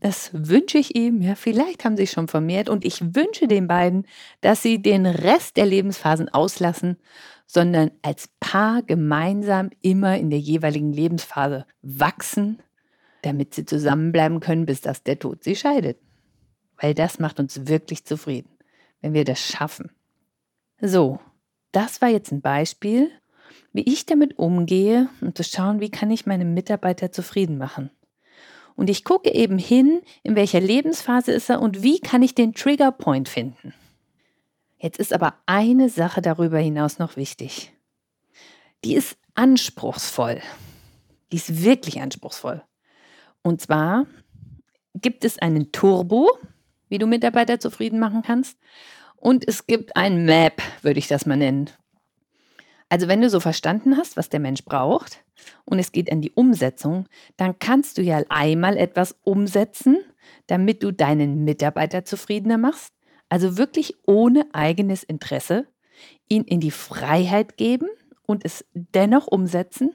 Das 0.00 0.30
wünsche 0.32 0.78
ich 0.78 0.94
ihm. 0.94 1.22
Ja, 1.22 1.34
vielleicht 1.34 1.84
haben 1.84 1.96
sie 1.96 2.02
sich 2.02 2.12
schon 2.12 2.28
vermehrt. 2.28 2.68
Und 2.68 2.84
ich 2.84 3.14
wünsche 3.14 3.48
den 3.48 3.66
beiden, 3.66 4.06
dass 4.40 4.62
sie 4.62 4.80
den 4.80 5.06
Rest 5.06 5.56
der 5.56 5.66
Lebensphasen 5.66 6.28
auslassen 6.28 6.98
sondern 7.46 7.92
als 8.02 8.28
Paar 8.40 8.82
gemeinsam 8.82 9.70
immer 9.80 10.18
in 10.18 10.30
der 10.30 10.40
jeweiligen 10.40 10.92
Lebensphase 10.92 11.64
wachsen, 11.80 12.60
damit 13.22 13.54
sie 13.54 13.64
zusammenbleiben 13.64 14.40
können, 14.40 14.66
bis 14.66 14.80
das 14.80 15.02
der 15.02 15.18
Tod 15.18 15.44
sie 15.44 15.56
scheidet. 15.56 15.98
Weil 16.78 16.92
das 16.92 17.18
macht 17.18 17.40
uns 17.40 17.66
wirklich 17.68 18.04
zufrieden, 18.04 18.50
wenn 19.00 19.14
wir 19.14 19.24
das 19.24 19.40
schaffen. 19.40 19.90
So, 20.80 21.20
das 21.72 22.02
war 22.02 22.08
jetzt 22.08 22.32
ein 22.32 22.42
Beispiel, 22.42 23.10
wie 23.72 23.82
ich 23.82 24.06
damit 24.06 24.38
umgehe 24.38 25.08
um 25.20 25.34
zu 25.34 25.44
schauen, 25.44 25.80
wie 25.80 25.90
kann 25.90 26.10
ich 26.10 26.26
meine 26.26 26.44
Mitarbeiter 26.44 27.12
zufrieden 27.12 27.58
machen. 27.58 27.90
Und 28.76 28.90
ich 28.90 29.04
gucke 29.04 29.34
eben 29.34 29.58
hin, 29.58 30.02
in 30.22 30.36
welcher 30.36 30.60
Lebensphase 30.60 31.32
ist 31.32 31.50
er 31.50 31.60
und 31.60 31.82
wie 31.82 31.98
kann 31.98 32.22
ich 32.22 32.34
den 32.34 32.54
Triggerpoint 32.54 33.28
finden. 33.28 33.74
Jetzt 34.78 34.98
ist 34.98 35.14
aber 35.14 35.34
eine 35.46 35.88
Sache 35.88 36.20
darüber 36.20 36.58
hinaus 36.58 36.98
noch 36.98 37.16
wichtig. 37.16 37.72
Die 38.84 38.94
ist 38.94 39.16
anspruchsvoll. 39.34 40.40
Die 41.32 41.36
ist 41.36 41.64
wirklich 41.64 42.00
anspruchsvoll. 42.00 42.62
Und 43.42 43.60
zwar 43.62 44.06
gibt 44.94 45.24
es 45.24 45.38
einen 45.38 45.72
Turbo, 45.72 46.30
wie 46.88 46.98
du 46.98 47.06
Mitarbeiter 47.06 47.58
zufrieden 47.58 47.98
machen 47.98 48.22
kannst. 48.22 48.58
Und 49.16 49.46
es 49.48 49.66
gibt 49.66 49.96
ein 49.96 50.26
Map, 50.26 50.62
würde 50.82 50.98
ich 50.98 51.08
das 51.08 51.26
mal 51.26 51.36
nennen. 51.36 51.70
Also 52.88 53.08
wenn 53.08 53.20
du 53.20 53.28
so 53.28 53.40
verstanden 53.40 53.96
hast, 53.96 54.16
was 54.16 54.28
der 54.28 54.40
Mensch 54.40 54.64
braucht 54.64 55.24
und 55.64 55.78
es 55.78 55.92
geht 55.92 56.10
an 56.12 56.20
die 56.20 56.30
Umsetzung, 56.30 57.08
dann 57.36 57.58
kannst 57.58 57.98
du 57.98 58.02
ja 58.02 58.22
einmal 58.28 58.76
etwas 58.76 59.16
umsetzen, 59.22 59.98
damit 60.46 60.82
du 60.82 60.92
deinen 60.92 61.44
Mitarbeiter 61.44 62.04
zufriedener 62.04 62.58
machst. 62.58 62.92
Also 63.28 63.58
wirklich 63.58 63.96
ohne 64.06 64.46
eigenes 64.52 65.02
Interesse, 65.02 65.66
ihn 66.28 66.44
in 66.44 66.60
die 66.60 66.70
Freiheit 66.70 67.56
geben 67.56 67.88
und 68.26 68.44
es 68.44 68.64
dennoch 68.72 69.26
umsetzen. 69.26 69.92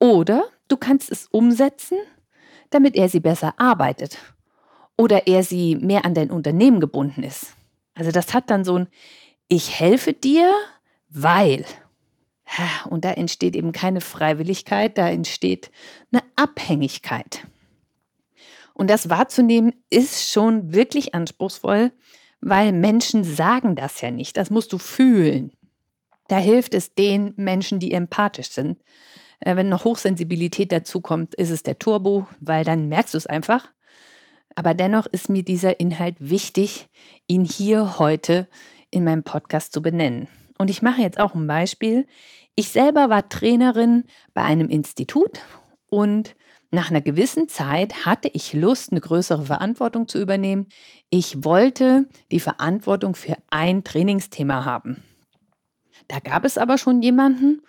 Oder 0.00 0.44
du 0.66 0.76
kannst 0.76 1.12
es 1.12 1.28
umsetzen, 1.28 1.98
damit 2.70 2.96
er 2.96 3.08
sie 3.08 3.20
besser 3.20 3.54
arbeitet 3.58 4.18
oder 4.96 5.26
er 5.26 5.42
sie 5.42 5.76
mehr 5.76 6.04
an 6.04 6.14
dein 6.14 6.30
Unternehmen 6.30 6.80
gebunden 6.80 7.22
ist. 7.22 7.54
Also 7.94 8.10
das 8.10 8.34
hat 8.34 8.50
dann 8.50 8.64
so 8.64 8.78
ein 8.78 8.88
Ich 9.48 9.78
helfe 9.78 10.12
dir, 10.12 10.50
weil. 11.12 11.64
Und 12.90 13.04
da 13.04 13.12
entsteht 13.12 13.56
eben 13.56 13.72
keine 13.72 14.00
Freiwilligkeit, 14.00 14.98
da 14.98 15.08
entsteht 15.08 15.70
eine 16.12 16.22
Abhängigkeit. 16.36 17.46
Und 18.74 18.90
das 18.90 19.08
wahrzunehmen 19.08 19.74
ist 19.90 20.30
schon 20.30 20.72
wirklich 20.72 21.14
anspruchsvoll, 21.14 21.92
weil 22.40 22.72
Menschen 22.72 23.24
sagen 23.24 23.76
das 23.76 24.00
ja 24.00 24.10
nicht. 24.10 24.36
Das 24.36 24.50
musst 24.50 24.72
du 24.72 24.78
fühlen. 24.78 25.52
Da 26.28 26.38
hilft 26.38 26.74
es 26.74 26.94
den 26.94 27.34
Menschen, 27.36 27.78
die 27.78 27.92
empathisch 27.92 28.50
sind. 28.50 28.78
Äh, 29.40 29.56
wenn 29.56 29.68
noch 29.68 29.84
Hochsensibilität 29.84 30.72
dazu 30.72 31.00
kommt, 31.00 31.34
ist 31.34 31.50
es 31.50 31.62
der 31.62 31.78
Turbo, 31.78 32.26
weil 32.40 32.64
dann 32.64 32.88
merkst 32.88 33.14
du 33.14 33.18
es 33.18 33.26
einfach. 33.26 33.68
Aber 34.54 34.74
dennoch 34.74 35.06
ist 35.06 35.28
mir 35.28 35.42
dieser 35.42 35.80
Inhalt 35.80 36.16
wichtig, 36.18 36.88
ihn 37.26 37.44
hier 37.44 37.98
heute 37.98 38.48
in 38.90 39.04
meinem 39.04 39.22
Podcast 39.22 39.72
zu 39.72 39.82
benennen. 39.82 40.28
Und 40.62 40.70
ich 40.70 40.80
mache 40.80 41.02
jetzt 41.02 41.18
auch 41.18 41.34
ein 41.34 41.48
Beispiel. 41.48 42.06
Ich 42.54 42.68
selber 42.68 43.10
war 43.10 43.28
Trainerin 43.28 44.04
bei 44.32 44.42
einem 44.42 44.68
Institut 44.68 45.40
und 45.90 46.36
nach 46.70 46.88
einer 46.88 47.00
gewissen 47.00 47.48
Zeit 47.48 48.06
hatte 48.06 48.30
ich 48.32 48.52
Lust, 48.52 48.92
eine 48.92 49.00
größere 49.00 49.46
Verantwortung 49.46 50.06
zu 50.06 50.20
übernehmen. 50.20 50.68
Ich 51.10 51.42
wollte 51.42 52.08
die 52.30 52.38
Verantwortung 52.38 53.16
für 53.16 53.34
ein 53.50 53.82
Trainingsthema 53.82 54.64
haben. 54.64 55.02
Da 56.06 56.20
gab 56.20 56.44
es 56.44 56.56
aber 56.56 56.78
schon 56.78 57.02
jemanden 57.02 57.62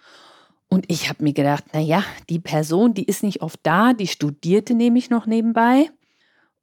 und 0.70 0.86
ich 0.88 1.10
habe 1.10 1.24
mir 1.24 1.34
gedacht, 1.34 1.74
naja, 1.74 2.04
die 2.30 2.40
Person, 2.40 2.94
die 2.94 3.06
ist 3.06 3.24
nicht 3.24 3.42
oft 3.42 3.60
da, 3.64 3.94
die 3.94 4.06
studierte 4.06 4.76
nämlich 4.76 5.10
noch 5.10 5.26
nebenbei. 5.26 5.90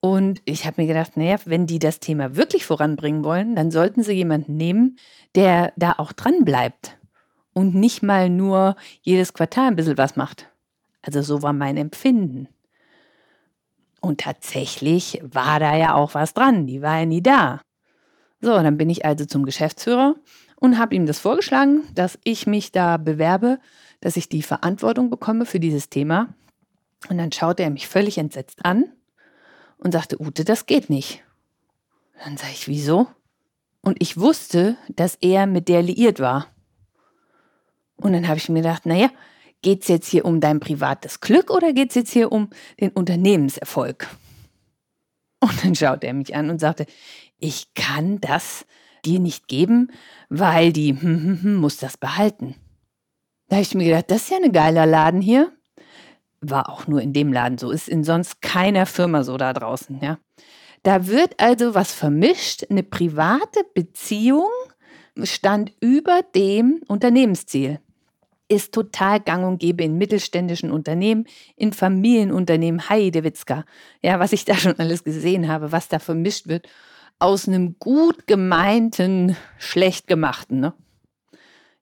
Und 0.00 0.40
ich 0.46 0.64
habe 0.64 0.80
mir 0.80 0.88
gedacht, 0.88 1.16
naja, 1.16 1.36
wenn 1.44 1.66
die 1.66 1.78
das 1.78 2.00
Thema 2.00 2.34
wirklich 2.34 2.64
voranbringen 2.64 3.22
wollen, 3.22 3.54
dann 3.54 3.70
sollten 3.70 4.02
sie 4.02 4.12
jemanden 4.12 4.56
nehmen, 4.56 4.98
der 5.34 5.72
da 5.76 5.94
auch 5.98 6.12
dran 6.12 6.44
bleibt 6.44 6.98
und 7.52 7.74
nicht 7.74 8.02
mal 8.02 8.30
nur 8.30 8.76
jedes 9.02 9.34
Quartal 9.34 9.68
ein 9.68 9.76
bisschen 9.76 9.98
was 9.98 10.16
macht. 10.16 10.48
Also 11.02 11.20
so 11.20 11.42
war 11.42 11.52
mein 11.52 11.76
Empfinden. 11.76 12.48
Und 14.00 14.22
tatsächlich 14.22 15.20
war 15.22 15.60
da 15.60 15.76
ja 15.76 15.94
auch 15.94 16.14
was 16.14 16.32
dran, 16.32 16.66
die 16.66 16.80
war 16.80 17.00
ja 17.00 17.06
nie 17.06 17.22
da. 17.22 17.60
So, 18.40 18.50
dann 18.54 18.78
bin 18.78 18.88
ich 18.88 19.04
also 19.04 19.26
zum 19.26 19.44
Geschäftsführer 19.44 20.14
und 20.56 20.78
habe 20.78 20.94
ihm 20.94 21.04
das 21.04 21.18
vorgeschlagen, 21.18 21.82
dass 21.94 22.18
ich 22.24 22.46
mich 22.46 22.72
da 22.72 22.96
bewerbe, 22.96 23.58
dass 24.00 24.16
ich 24.16 24.30
die 24.30 24.42
Verantwortung 24.42 25.10
bekomme 25.10 25.44
für 25.44 25.60
dieses 25.60 25.90
Thema. 25.90 26.28
Und 27.10 27.18
dann 27.18 27.32
schaute 27.32 27.62
er 27.62 27.70
mich 27.70 27.86
völlig 27.86 28.16
entsetzt 28.16 28.64
an 28.64 28.90
und 29.80 29.92
sagte, 29.92 30.20
Ute, 30.20 30.44
das 30.44 30.66
geht 30.66 30.90
nicht. 30.90 31.22
Dann 32.24 32.36
sage 32.36 32.52
ich, 32.52 32.68
wieso? 32.68 33.08
Und 33.80 33.96
ich 34.00 34.18
wusste, 34.18 34.76
dass 34.88 35.16
er 35.16 35.46
mit 35.46 35.68
der 35.68 35.82
liiert 35.82 36.20
war. 36.20 36.46
Und 37.96 38.12
dann 38.12 38.28
habe 38.28 38.38
ich 38.38 38.48
mir 38.48 38.62
gedacht, 38.62 38.86
naja, 38.86 39.10
Geht 39.62 39.82
es 39.82 39.88
jetzt 39.88 40.08
hier 40.08 40.24
um 40.24 40.40
dein 40.40 40.58
privates 40.58 41.20
Glück 41.20 41.50
oder 41.50 41.72
geht 41.72 41.90
es 41.90 41.94
jetzt 41.94 42.12
hier 42.12 42.32
um 42.32 42.48
den 42.80 42.90
Unternehmenserfolg? 42.90 44.08
Und 45.40 45.64
dann 45.64 45.74
schaut 45.74 46.02
er 46.02 46.14
mich 46.14 46.34
an 46.34 46.48
und 46.48 46.58
sagte, 46.60 46.86
ich 47.38 47.74
kann 47.74 48.20
das 48.20 48.64
dir 49.04 49.20
nicht 49.20 49.48
geben, 49.48 49.90
weil 50.30 50.72
die 50.72 50.92
muss 50.94 51.76
das 51.76 51.98
behalten. 51.98 52.54
Da 53.48 53.56
habe 53.56 53.62
ich 53.62 53.74
mir 53.74 53.84
gedacht, 53.84 54.10
das 54.10 54.22
ist 54.22 54.30
ja 54.30 54.38
ein 54.42 54.52
geiler 54.52 54.86
Laden 54.86 55.20
hier. 55.20 55.52
War 56.40 56.70
auch 56.70 56.86
nur 56.86 57.02
in 57.02 57.12
dem 57.12 57.32
Laden 57.32 57.58
so, 57.58 57.70
ist 57.70 57.88
in 57.88 58.04
sonst 58.04 58.40
keiner 58.40 58.86
Firma 58.86 59.22
so 59.24 59.36
da 59.36 59.52
draußen, 59.52 60.00
ja. 60.02 60.18
Da 60.82 61.06
wird 61.06 61.38
also 61.38 61.74
was 61.74 61.92
vermischt, 61.92 62.64
eine 62.70 62.82
private 62.82 63.64
Beziehung 63.74 64.48
stand 65.22 65.72
über 65.80 66.22
dem 66.34 66.80
Unternehmensziel. 66.88 67.80
Ist 68.48 68.72
total 68.72 69.20
gang 69.20 69.46
und 69.46 69.58
gäbe 69.58 69.84
in 69.84 69.98
mittelständischen 69.98 70.70
Unternehmen, 70.70 71.26
in 71.56 71.72
Familienunternehmen, 71.72 72.88
Heidewitzka. 72.88 73.64
Ja, 74.02 74.18
was 74.18 74.32
ich 74.32 74.44
da 74.44 74.54
schon 74.54 74.78
alles 74.78 75.04
gesehen 75.04 75.48
habe, 75.48 75.70
was 75.70 75.88
da 75.88 75.98
vermischt 75.98 76.48
wird, 76.48 76.66
aus 77.18 77.46
einem 77.46 77.78
gut 77.78 78.26
gemeinten, 78.26 79.36
schlecht 79.58 80.06
gemachten. 80.06 80.60
Ne? 80.60 80.72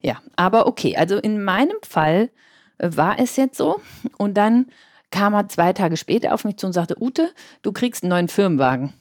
Ja, 0.01 0.21
aber 0.37 0.67
okay, 0.67 0.97
also 0.97 1.17
in 1.17 1.43
meinem 1.43 1.79
Fall 1.83 2.31
war 2.79 3.19
es 3.19 3.37
jetzt 3.37 3.57
so. 3.57 3.81
Und 4.17 4.35
dann 4.35 4.67
kam 5.11 5.35
er 5.35 5.49
zwei 5.49 5.73
Tage 5.73 5.97
später 5.97 6.35
auf 6.35 6.45
mich 6.45 6.57
zu 6.57 6.67
und 6.67 6.73
sagte, 6.73 6.97
Ute, 7.01 7.33
du 7.63 7.73
kriegst 7.73 8.03
einen 8.03 8.11
neuen 8.11 8.29
Firmenwagen. 8.29 8.93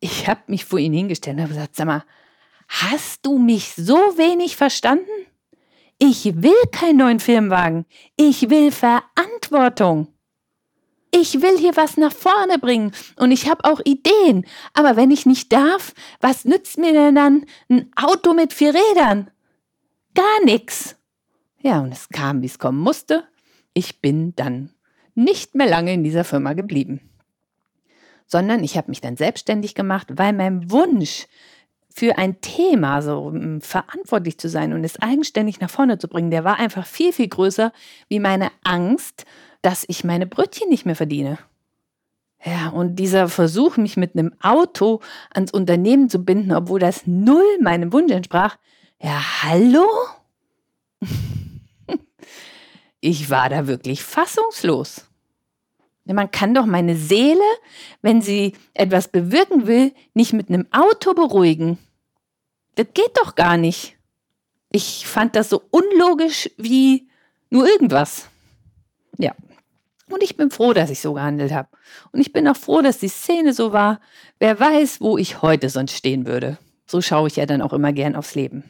Ich 0.00 0.28
habe 0.28 0.40
mich 0.46 0.64
vor 0.64 0.78
ihn 0.78 0.92
hingestellt 0.92 1.36
und 1.36 1.42
habe 1.42 1.54
gesagt, 1.54 1.76
sag 1.76 1.86
mal, 1.86 2.04
hast 2.68 3.24
du 3.24 3.38
mich 3.38 3.74
so 3.74 3.96
wenig 3.96 4.56
verstanden? 4.56 5.10
Ich 5.98 6.42
will 6.42 6.52
keinen 6.72 6.96
neuen 6.96 7.20
Firmenwagen. 7.20 7.86
Ich 8.16 8.50
will 8.50 8.72
Verantwortung. 8.72 10.08
Ich 11.14 11.42
will 11.42 11.58
hier 11.58 11.76
was 11.76 11.98
nach 11.98 12.12
vorne 12.12 12.58
bringen 12.58 12.92
und 13.16 13.30
ich 13.32 13.48
habe 13.48 13.64
auch 13.64 13.80
Ideen. 13.84 14.46
Aber 14.72 14.96
wenn 14.96 15.10
ich 15.10 15.26
nicht 15.26 15.52
darf, 15.52 15.92
was 16.20 16.46
nützt 16.46 16.78
mir 16.78 16.92
denn 16.92 17.14
dann 17.14 17.46
ein 17.68 17.92
Auto 17.94 18.32
mit 18.32 18.54
vier 18.54 18.74
Rädern? 18.74 19.30
Gar 20.14 20.44
nichts. 20.44 20.96
Ja, 21.62 21.80
und 21.80 21.92
es 21.92 22.08
kam, 22.08 22.42
wie 22.42 22.46
es 22.46 22.58
kommen 22.58 22.78
musste. 22.78 23.24
Ich 23.72 24.00
bin 24.00 24.34
dann 24.34 24.70
nicht 25.14 25.54
mehr 25.54 25.68
lange 25.68 25.92
in 25.92 26.02
dieser 26.02 26.24
Firma 26.24 26.54
geblieben, 26.54 27.00
sondern 28.26 28.64
ich 28.64 28.76
habe 28.76 28.90
mich 28.90 29.00
dann 29.00 29.16
selbstständig 29.16 29.74
gemacht, 29.74 30.08
weil 30.10 30.32
mein 30.32 30.70
Wunsch 30.70 31.26
für 31.94 32.18
ein 32.18 32.40
Thema 32.40 33.02
so 33.02 33.32
verantwortlich 33.60 34.38
zu 34.38 34.48
sein 34.48 34.72
und 34.72 34.82
es 34.82 35.00
eigenständig 35.00 35.60
nach 35.60 35.70
vorne 35.70 35.98
zu 35.98 36.08
bringen, 36.08 36.30
der 36.30 36.42
war 36.42 36.58
einfach 36.58 36.86
viel, 36.86 37.12
viel 37.12 37.28
größer 37.28 37.72
wie 38.08 38.18
meine 38.18 38.50
Angst, 38.64 39.24
dass 39.60 39.84
ich 39.88 40.02
meine 40.02 40.26
Brötchen 40.26 40.68
nicht 40.68 40.86
mehr 40.86 40.96
verdiene. 40.96 41.38
Ja, 42.44 42.70
und 42.70 42.96
dieser 42.96 43.28
Versuch, 43.28 43.76
mich 43.76 43.96
mit 43.96 44.16
einem 44.16 44.32
Auto 44.40 45.00
ans 45.32 45.52
Unternehmen 45.52 46.08
zu 46.08 46.24
binden, 46.24 46.52
obwohl 46.52 46.80
das 46.80 47.06
null 47.06 47.44
meinem 47.60 47.92
Wunsch 47.92 48.10
entsprach, 48.10 48.56
ja, 49.00 49.22
hallo? 49.42 49.86
Ich 53.04 53.30
war 53.30 53.48
da 53.48 53.66
wirklich 53.66 54.04
fassungslos. 54.04 55.06
Man 56.04 56.30
kann 56.30 56.54
doch 56.54 56.66
meine 56.66 56.96
Seele, 56.96 57.42
wenn 58.00 58.22
sie 58.22 58.54
etwas 58.74 59.08
bewirken 59.08 59.66
will, 59.66 59.92
nicht 60.14 60.32
mit 60.32 60.48
einem 60.48 60.68
Auto 60.70 61.12
beruhigen. 61.12 61.78
Das 62.76 62.86
geht 62.94 63.10
doch 63.16 63.34
gar 63.34 63.56
nicht. 63.56 63.96
Ich 64.70 65.04
fand 65.04 65.34
das 65.34 65.48
so 65.48 65.62
unlogisch 65.70 66.48
wie 66.56 67.08
nur 67.50 67.66
irgendwas. 67.66 68.28
Ja. 69.18 69.34
Und 70.08 70.22
ich 70.22 70.36
bin 70.36 70.52
froh, 70.52 70.72
dass 70.72 70.90
ich 70.90 71.00
so 71.00 71.14
gehandelt 71.14 71.52
habe. 71.52 71.70
Und 72.12 72.20
ich 72.20 72.32
bin 72.32 72.46
auch 72.46 72.56
froh, 72.56 72.82
dass 72.82 72.98
die 72.98 73.08
Szene 73.08 73.52
so 73.52 73.72
war. 73.72 74.00
Wer 74.38 74.60
weiß, 74.60 75.00
wo 75.00 75.18
ich 75.18 75.42
heute 75.42 75.70
sonst 75.70 75.96
stehen 75.96 76.24
würde. 76.24 76.56
So 76.86 77.00
schaue 77.00 77.26
ich 77.26 77.36
ja 77.36 77.46
dann 77.46 77.62
auch 77.62 77.72
immer 77.72 77.92
gern 77.92 78.14
aufs 78.14 78.36
Leben. 78.36 78.62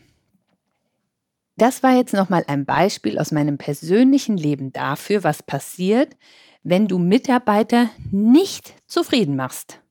Das 1.56 1.82
war 1.82 1.94
jetzt 1.94 2.14
nochmal 2.14 2.44
ein 2.46 2.64
Beispiel 2.64 3.18
aus 3.18 3.30
meinem 3.30 3.58
persönlichen 3.58 4.36
Leben 4.36 4.72
dafür, 4.72 5.22
was 5.22 5.42
passiert, 5.42 6.16
wenn 6.62 6.88
du 6.88 6.98
Mitarbeiter 6.98 7.90
nicht 8.10 8.74
zufrieden 8.86 9.36
machst. 9.36 9.82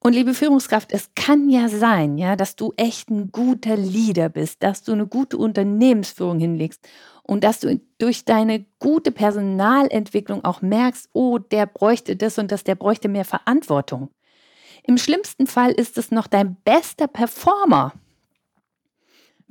Und 0.00 0.14
liebe 0.14 0.34
Führungskraft, 0.34 0.90
es 0.92 1.10
kann 1.14 1.48
ja 1.48 1.68
sein, 1.68 2.18
ja, 2.18 2.34
dass 2.34 2.56
du 2.56 2.72
echt 2.76 3.08
ein 3.08 3.30
guter 3.30 3.76
Leader 3.76 4.28
bist, 4.28 4.60
dass 4.64 4.82
du 4.82 4.92
eine 4.92 5.06
gute 5.06 5.38
Unternehmensführung 5.38 6.40
hinlegst 6.40 6.88
und 7.22 7.44
dass 7.44 7.60
du 7.60 7.80
durch 7.98 8.24
deine 8.24 8.66
gute 8.80 9.12
Personalentwicklung 9.12 10.44
auch 10.44 10.60
merkst, 10.60 11.08
oh, 11.12 11.38
der 11.38 11.66
bräuchte 11.66 12.16
das 12.16 12.36
und 12.38 12.50
das, 12.50 12.64
der 12.64 12.74
bräuchte 12.74 13.08
mehr 13.08 13.24
Verantwortung. 13.24 14.10
Im 14.82 14.98
schlimmsten 14.98 15.46
Fall 15.46 15.70
ist 15.70 15.96
es 15.96 16.10
noch 16.10 16.26
dein 16.26 16.56
bester 16.64 17.06
Performer, 17.06 17.92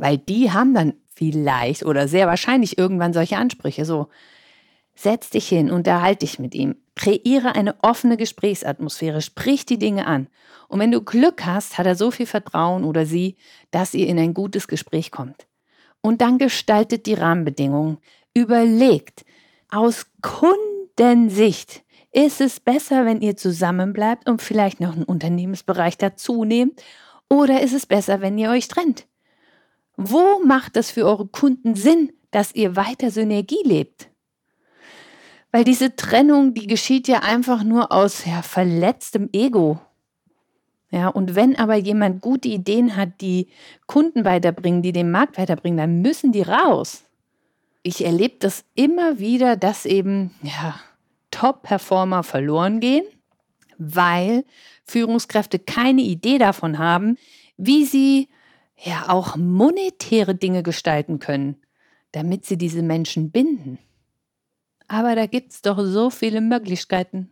weil 0.01 0.17
die 0.17 0.51
haben 0.51 0.73
dann 0.73 0.93
vielleicht 1.13 1.85
oder 1.85 2.07
sehr 2.07 2.25
wahrscheinlich 2.25 2.75
irgendwann 2.75 3.13
solche 3.13 3.37
Ansprüche. 3.37 3.85
So, 3.85 4.07
setz 4.95 5.29
dich 5.29 5.47
hin, 5.47 5.69
unterhalte 5.69 6.25
dich 6.25 6.39
mit 6.39 6.55
ihm, 6.55 6.75
kreiere 6.95 7.53
eine 7.53 7.75
offene 7.83 8.17
Gesprächsatmosphäre, 8.17 9.21
sprich 9.21 9.67
die 9.67 9.77
Dinge 9.77 10.07
an. 10.07 10.27
Und 10.67 10.79
wenn 10.79 10.91
du 10.91 11.01
Glück 11.01 11.45
hast, 11.45 11.77
hat 11.77 11.85
er 11.85 11.95
so 11.95 12.09
viel 12.09 12.25
Vertrauen 12.25 12.83
oder 12.83 13.05
sie, 13.05 13.37
dass 13.69 13.93
ihr 13.93 14.07
in 14.07 14.17
ein 14.17 14.33
gutes 14.33 14.67
Gespräch 14.67 15.11
kommt. 15.11 15.45
Und 16.01 16.21
dann 16.21 16.39
gestaltet 16.39 17.05
die 17.05 17.13
Rahmenbedingungen, 17.13 17.99
überlegt, 18.33 19.23
aus 19.69 20.07
Kundensicht, 20.23 21.83
ist 22.11 22.41
es 22.41 22.59
besser, 22.59 23.05
wenn 23.05 23.21
ihr 23.21 23.37
zusammenbleibt 23.37 24.27
und 24.27 24.41
vielleicht 24.41 24.79
noch 24.79 24.93
einen 24.93 25.03
Unternehmensbereich 25.03 25.97
dazu 25.97 26.43
nehmt? 26.43 26.81
Oder 27.29 27.61
ist 27.61 27.73
es 27.73 27.85
besser, 27.85 28.19
wenn 28.19 28.39
ihr 28.39 28.49
euch 28.49 28.67
trennt? 28.67 29.05
Wo 30.03 30.39
macht 30.43 30.77
es 30.77 30.89
für 30.89 31.05
eure 31.05 31.27
Kunden 31.27 31.75
Sinn, 31.75 32.11
dass 32.31 32.55
ihr 32.55 32.75
weiter 32.75 33.11
Synergie 33.11 33.61
lebt? 33.63 34.09
Weil 35.51 35.63
diese 35.63 35.95
Trennung, 35.95 36.55
die 36.55 36.65
geschieht 36.65 37.07
ja 37.07 37.19
einfach 37.19 37.63
nur 37.63 37.91
aus 37.91 38.25
ja, 38.25 38.41
verletztem 38.41 39.29
Ego. 39.31 39.79
Ja, 40.89 41.09
und 41.09 41.35
wenn 41.35 41.55
aber 41.55 41.75
jemand 41.75 42.21
gute 42.21 42.47
Ideen 42.47 42.95
hat, 42.95 43.21
die 43.21 43.47
Kunden 43.85 44.25
weiterbringen, 44.25 44.81
die 44.81 44.91
den 44.91 45.11
Markt 45.11 45.37
weiterbringen, 45.37 45.77
dann 45.77 46.01
müssen 46.01 46.31
die 46.31 46.41
raus. 46.41 47.03
Ich 47.83 48.03
erlebe 48.03 48.37
das 48.39 48.65
immer 48.73 49.19
wieder, 49.19 49.55
dass 49.55 49.85
eben 49.85 50.31
ja, 50.41 50.79
Top-Performer 51.29 52.23
verloren 52.23 52.79
gehen, 52.79 53.05
weil 53.77 54.45
Führungskräfte 54.83 55.59
keine 55.59 56.01
Idee 56.01 56.39
davon 56.39 56.79
haben, 56.79 57.17
wie 57.57 57.85
sie 57.85 58.27
ja 58.83 59.09
auch 59.09 59.35
monetäre 59.35 60.35
Dinge 60.35 60.63
gestalten 60.63 61.19
können, 61.19 61.57
damit 62.11 62.45
sie 62.45 62.57
diese 62.57 62.81
Menschen 62.81 63.31
binden. 63.31 63.79
Aber 64.87 65.15
da 65.15 65.25
gibt 65.25 65.53
es 65.53 65.61
doch 65.61 65.79
so 65.79 66.09
viele 66.09 66.41
Möglichkeiten. 66.41 67.31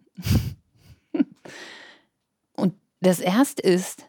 und 2.56 2.74
das 3.02 3.20
erste 3.20 3.62
ist 3.62 4.06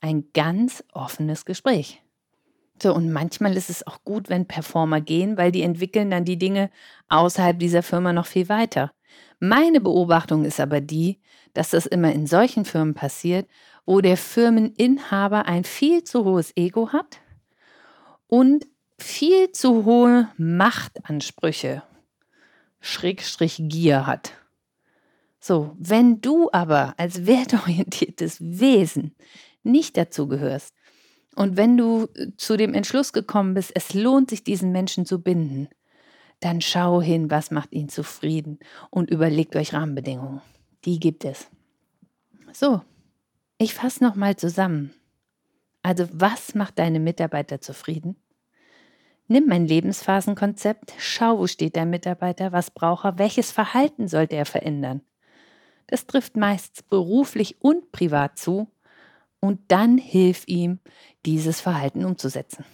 ein 0.00 0.24
ganz 0.32 0.84
offenes 0.92 1.44
Gespräch. 1.44 2.02
So, 2.82 2.94
und 2.94 3.12
manchmal 3.12 3.56
ist 3.56 3.70
es 3.70 3.86
auch 3.86 4.02
gut, 4.04 4.28
wenn 4.28 4.46
Performer 4.46 5.00
gehen, 5.00 5.36
weil 5.36 5.52
die 5.52 5.62
entwickeln 5.62 6.10
dann 6.10 6.24
die 6.24 6.38
Dinge 6.38 6.70
außerhalb 7.08 7.58
dieser 7.58 7.82
Firma 7.82 8.12
noch 8.12 8.26
viel 8.26 8.48
weiter. 8.48 8.92
Meine 9.38 9.80
Beobachtung 9.80 10.44
ist 10.44 10.60
aber 10.60 10.80
die, 10.80 11.20
dass 11.52 11.70
das 11.70 11.86
immer 11.86 12.12
in 12.12 12.26
solchen 12.26 12.64
Firmen 12.64 12.94
passiert, 12.94 13.46
wo 13.86 14.00
der 14.00 14.16
Firmeninhaber 14.16 15.46
ein 15.46 15.64
viel 15.64 16.04
zu 16.04 16.24
hohes 16.24 16.52
Ego 16.56 16.92
hat 16.92 17.20
und 18.26 18.66
viel 18.98 19.52
zu 19.52 19.84
hohe 19.84 20.28
Machtansprüche, 20.36 21.82
Schrägstrich 22.80 23.60
Gier 23.60 24.06
hat. 24.06 24.32
So, 25.40 25.76
wenn 25.78 26.20
du 26.20 26.48
aber 26.52 26.94
als 26.96 27.26
wertorientiertes 27.26 28.38
Wesen 28.40 29.14
nicht 29.62 29.96
dazu 29.96 30.26
gehörst 30.26 30.72
und 31.34 31.56
wenn 31.56 31.76
du 31.76 32.08
zu 32.36 32.56
dem 32.56 32.72
Entschluss 32.72 33.12
gekommen 33.12 33.54
bist, 33.54 33.72
es 33.74 33.92
lohnt 33.92 34.30
sich, 34.30 34.44
diesen 34.44 34.72
Menschen 34.72 35.04
zu 35.04 35.20
binden, 35.20 35.68
dann 36.40 36.60
schau 36.60 37.02
hin, 37.02 37.30
was 37.30 37.50
macht 37.50 37.72
ihn 37.72 37.88
zufrieden 37.88 38.58
und 38.90 39.10
überlegt 39.10 39.56
euch 39.56 39.72
Rahmenbedingungen. 39.72 40.40
Die 40.84 40.98
gibt 41.00 41.24
es. 41.24 41.48
So, 42.52 42.82
ich 43.58 43.74
fasse 43.74 44.02
nochmal 44.02 44.36
zusammen. 44.36 44.92
Also 45.82 46.08
was 46.12 46.54
macht 46.54 46.78
deine 46.78 47.00
Mitarbeiter 47.00 47.60
zufrieden? 47.60 48.16
Nimm 49.26 49.46
mein 49.46 49.66
Lebensphasenkonzept, 49.66 50.92
schau, 50.98 51.38
wo 51.38 51.46
steht 51.46 51.76
der 51.76 51.86
Mitarbeiter, 51.86 52.52
was 52.52 52.70
braucht 52.70 53.04
er, 53.04 53.18
welches 53.18 53.52
Verhalten 53.52 54.06
sollte 54.06 54.36
er 54.36 54.44
verändern. 54.44 55.00
Das 55.86 56.06
trifft 56.06 56.36
meist 56.36 56.88
beruflich 56.90 57.62
und 57.62 57.90
privat 57.92 58.38
zu 58.38 58.68
und 59.40 59.60
dann 59.68 59.98
hilf 59.98 60.44
ihm, 60.46 60.78
dieses 61.26 61.60
Verhalten 61.60 62.04
umzusetzen. 62.04 62.64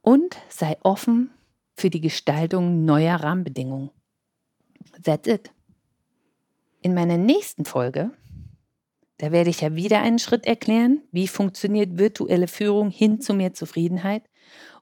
Und 0.00 0.36
sei 0.48 0.76
offen 0.82 1.30
für 1.76 1.90
die 1.90 2.00
Gestaltung 2.00 2.84
neuer 2.84 3.16
Rahmenbedingungen. 3.16 3.90
That's 5.02 5.26
it. 5.26 5.50
In 6.82 6.94
meiner 6.94 7.16
nächsten 7.16 7.64
Folge, 7.64 8.10
da 9.24 9.32
werde 9.32 9.48
ich 9.48 9.62
ja 9.62 9.74
wieder 9.74 10.02
einen 10.02 10.18
Schritt 10.18 10.44
erklären, 10.44 11.00
wie 11.10 11.28
funktioniert 11.28 11.96
virtuelle 11.96 12.46
Führung 12.46 12.90
hin 12.90 13.22
zu 13.22 13.32
mehr 13.32 13.54
Zufriedenheit 13.54 14.22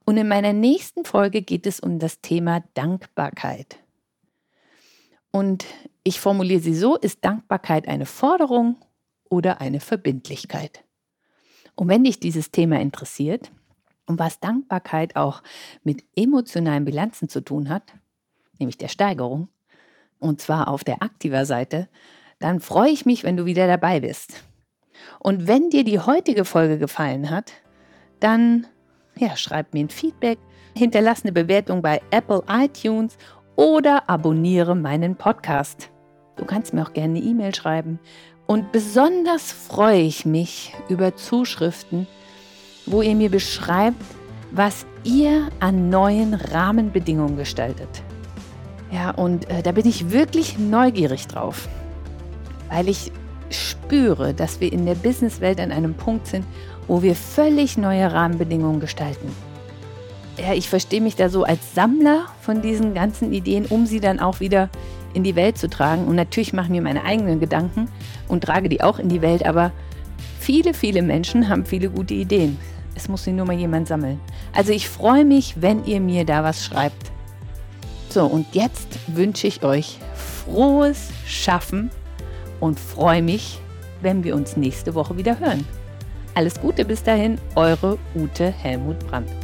Und 0.05 0.17
in 0.17 0.27
meiner 0.27 0.53
nächsten 0.53 1.05
Folge 1.05 1.43
geht 1.43 1.65
es 1.65 1.79
um 1.79 2.01
das 2.01 2.21
Thema 2.23 2.65
Dankbarkeit. 2.75 3.79
Und 5.31 5.65
ich 6.03 6.19
formuliere 6.19 6.59
sie 6.59 6.75
so, 6.75 6.97
ist 6.97 7.25
Dankbarkeit 7.25 7.87
eine 7.87 8.05
Forderung 8.05 8.85
oder 9.31 9.61
eine 9.61 9.79
Verbindlichkeit? 9.79 10.83
Und 11.77 11.87
wenn 11.87 12.03
dich 12.03 12.19
dieses 12.19 12.51
Thema 12.51 12.81
interessiert 12.81 13.53
und 14.07 14.19
was 14.19 14.41
Dankbarkeit 14.41 15.15
auch 15.15 15.45
mit 15.85 16.03
emotionalen 16.17 16.85
Bilanzen 16.85 17.29
zu 17.29 17.43
tun 17.43 17.69
hat, 17.69 17.95
nämlich 18.59 18.77
der 18.77 18.89
Steigerung, 18.89 19.51
und 20.19 20.41
zwar 20.41 20.67
auf 20.67 20.83
der 20.83 21.01
aktiver 21.01 21.47
Seite, 21.47 21.89
dann 22.43 22.61
freue 22.61 22.91
ich 22.91 23.07
mich, 23.07 23.25
wenn 23.25 23.37
du 23.37 23.45
wieder 23.45 23.67
dabei 23.67 24.01
bist. 24.01 24.45
Und 25.19 25.47
wenn 25.47 25.71
dir 25.71 25.85
die 25.85 26.01
heutige 26.01 26.45
Folge 26.45 26.79
gefallen 26.79 27.31
hat, 27.31 27.53
dann 28.21 28.67
ja, 29.17 29.37
schreib 29.37 29.73
mir 29.75 29.81
ein 29.81 29.91
Feedback, 29.91 30.39
hinterlass 30.77 31.23
eine 31.23 31.33
Bewertung 31.33 31.83
bei 31.83 32.01
Apple 32.11 32.43
iTunes 32.49 33.17
oder 33.57 34.09
abonniere 34.09 34.75
meinen 34.75 35.17
Podcast. 35.17 35.91
Du 36.37 36.45
kannst 36.45 36.73
mir 36.73 36.83
auch 36.83 36.93
gerne 36.93 37.19
eine 37.19 37.27
E-Mail 37.27 37.55
schreiben. 37.55 37.99
Und 38.47 38.73
besonders 38.73 39.53
freue 39.53 40.01
ich 40.01 40.27
mich 40.27 40.75
über 40.89 41.15
Zuschriften, 41.15 42.07
wo 42.87 43.03
ihr 43.03 43.15
mir 43.15 43.31
beschreibt, 43.31 44.03
was 44.51 44.87
ihr 45.05 45.49
an 45.61 45.89
neuen 45.89 46.35
Rahmenbedingungen 46.35 47.37
gestaltet. 47.37 48.03
Ja, 48.91 49.11
und 49.11 49.49
äh, 49.49 49.63
da 49.63 49.73
bin 49.73 49.87
ich 49.87 50.11
wirklich 50.11 50.59
neugierig 50.59 51.27
drauf, 51.27 51.69
weil 52.73 52.89
ich 52.89 53.13
spüre, 53.51 54.33
dass 54.33 54.61
wir 54.61 54.73
in 54.73 54.87
der 54.87 54.95
Businesswelt 54.95 55.61
an 55.61 55.71
einem 55.71 55.95
Punkt 55.95 56.27
sind, 56.27 56.47
wo 56.89 57.03
wir 57.03 57.15
völlig 57.15 57.77
neue 57.77 58.11
Rahmenbedingungen 58.11 58.81
gestalten. 58.81 59.29
Ja, 60.39 60.55
ich 60.55 60.71
verstehe 60.71 61.03
mich 61.03 61.15
da 61.15 61.29
so 61.29 61.45
als 61.45 61.75
Sammler 61.75 62.25
von 62.41 62.63
diesen 62.63 62.95
ganzen 62.95 63.33
Ideen, 63.33 63.67
um 63.67 63.85
sie 63.85 64.01
dann 64.01 64.19
auch 64.19 64.41
wieder 64.41 64.71
in 65.13 65.23
die 65.23 65.37
Welt 65.37 65.59
zu 65.59 65.69
tragen. 65.69 66.07
Und 66.07 66.17
natürlich 66.17 66.55
mache 66.55 66.67
ich 66.67 66.73
mir 66.73 66.81
meine 66.81 67.05
eigenen 67.05 67.39
Gedanken 67.39 67.89
und 68.29 68.43
trage 68.43 68.71
die 68.71 68.83
auch 68.83 68.99
in 68.99 69.11
die 69.11 69.21
Welt, 69.21 69.45
aber 69.45 69.73
viele, 70.41 70.73
viele 70.73 71.03
Menschen 71.03 71.51
haben 71.51 71.67
viele 71.67 71.91
gute 71.91 72.15
Ideen. 72.15 72.57
Es 72.95 73.09
muss 73.09 73.25
sie 73.25 73.33
nur 73.33 73.45
mal 73.45 73.57
jemand 73.57 73.89
sammeln. 73.89 74.19
Also 74.55 74.73
ich 74.73 74.89
freue 74.89 75.27
mich, 75.27 75.61
wenn 75.61 75.85
ihr 75.85 76.01
mir 76.01 76.25
da 76.25 76.43
was 76.43 76.65
schreibt. 76.65 77.13
So, 78.09 78.25
und 78.25 78.47
jetzt 78.53 78.99
wünsche 79.09 79.47
ich 79.47 79.63
euch 79.63 79.99
frohes 80.15 81.11
Schaffen 81.27 81.91
und 82.63 82.79
freue 82.79 83.23
mich, 83.23 83.59
wenn 84.03 84.23
wir 84.23 84.37
uns 84.37 84.57
nächste 84.57 84.95
Woche 84.95 85.17
wieder 85.17 85.41
hören. 85.41 85.67
Alles 86.35 86.61
Gute 86.61 86.85
bis 86.85 87.03
dahin, 87.03 87.37
eure 87.57 87.99
Ute 88.15 88.53
Helmut 88.53 89.01
Brandt. 89.01 89.42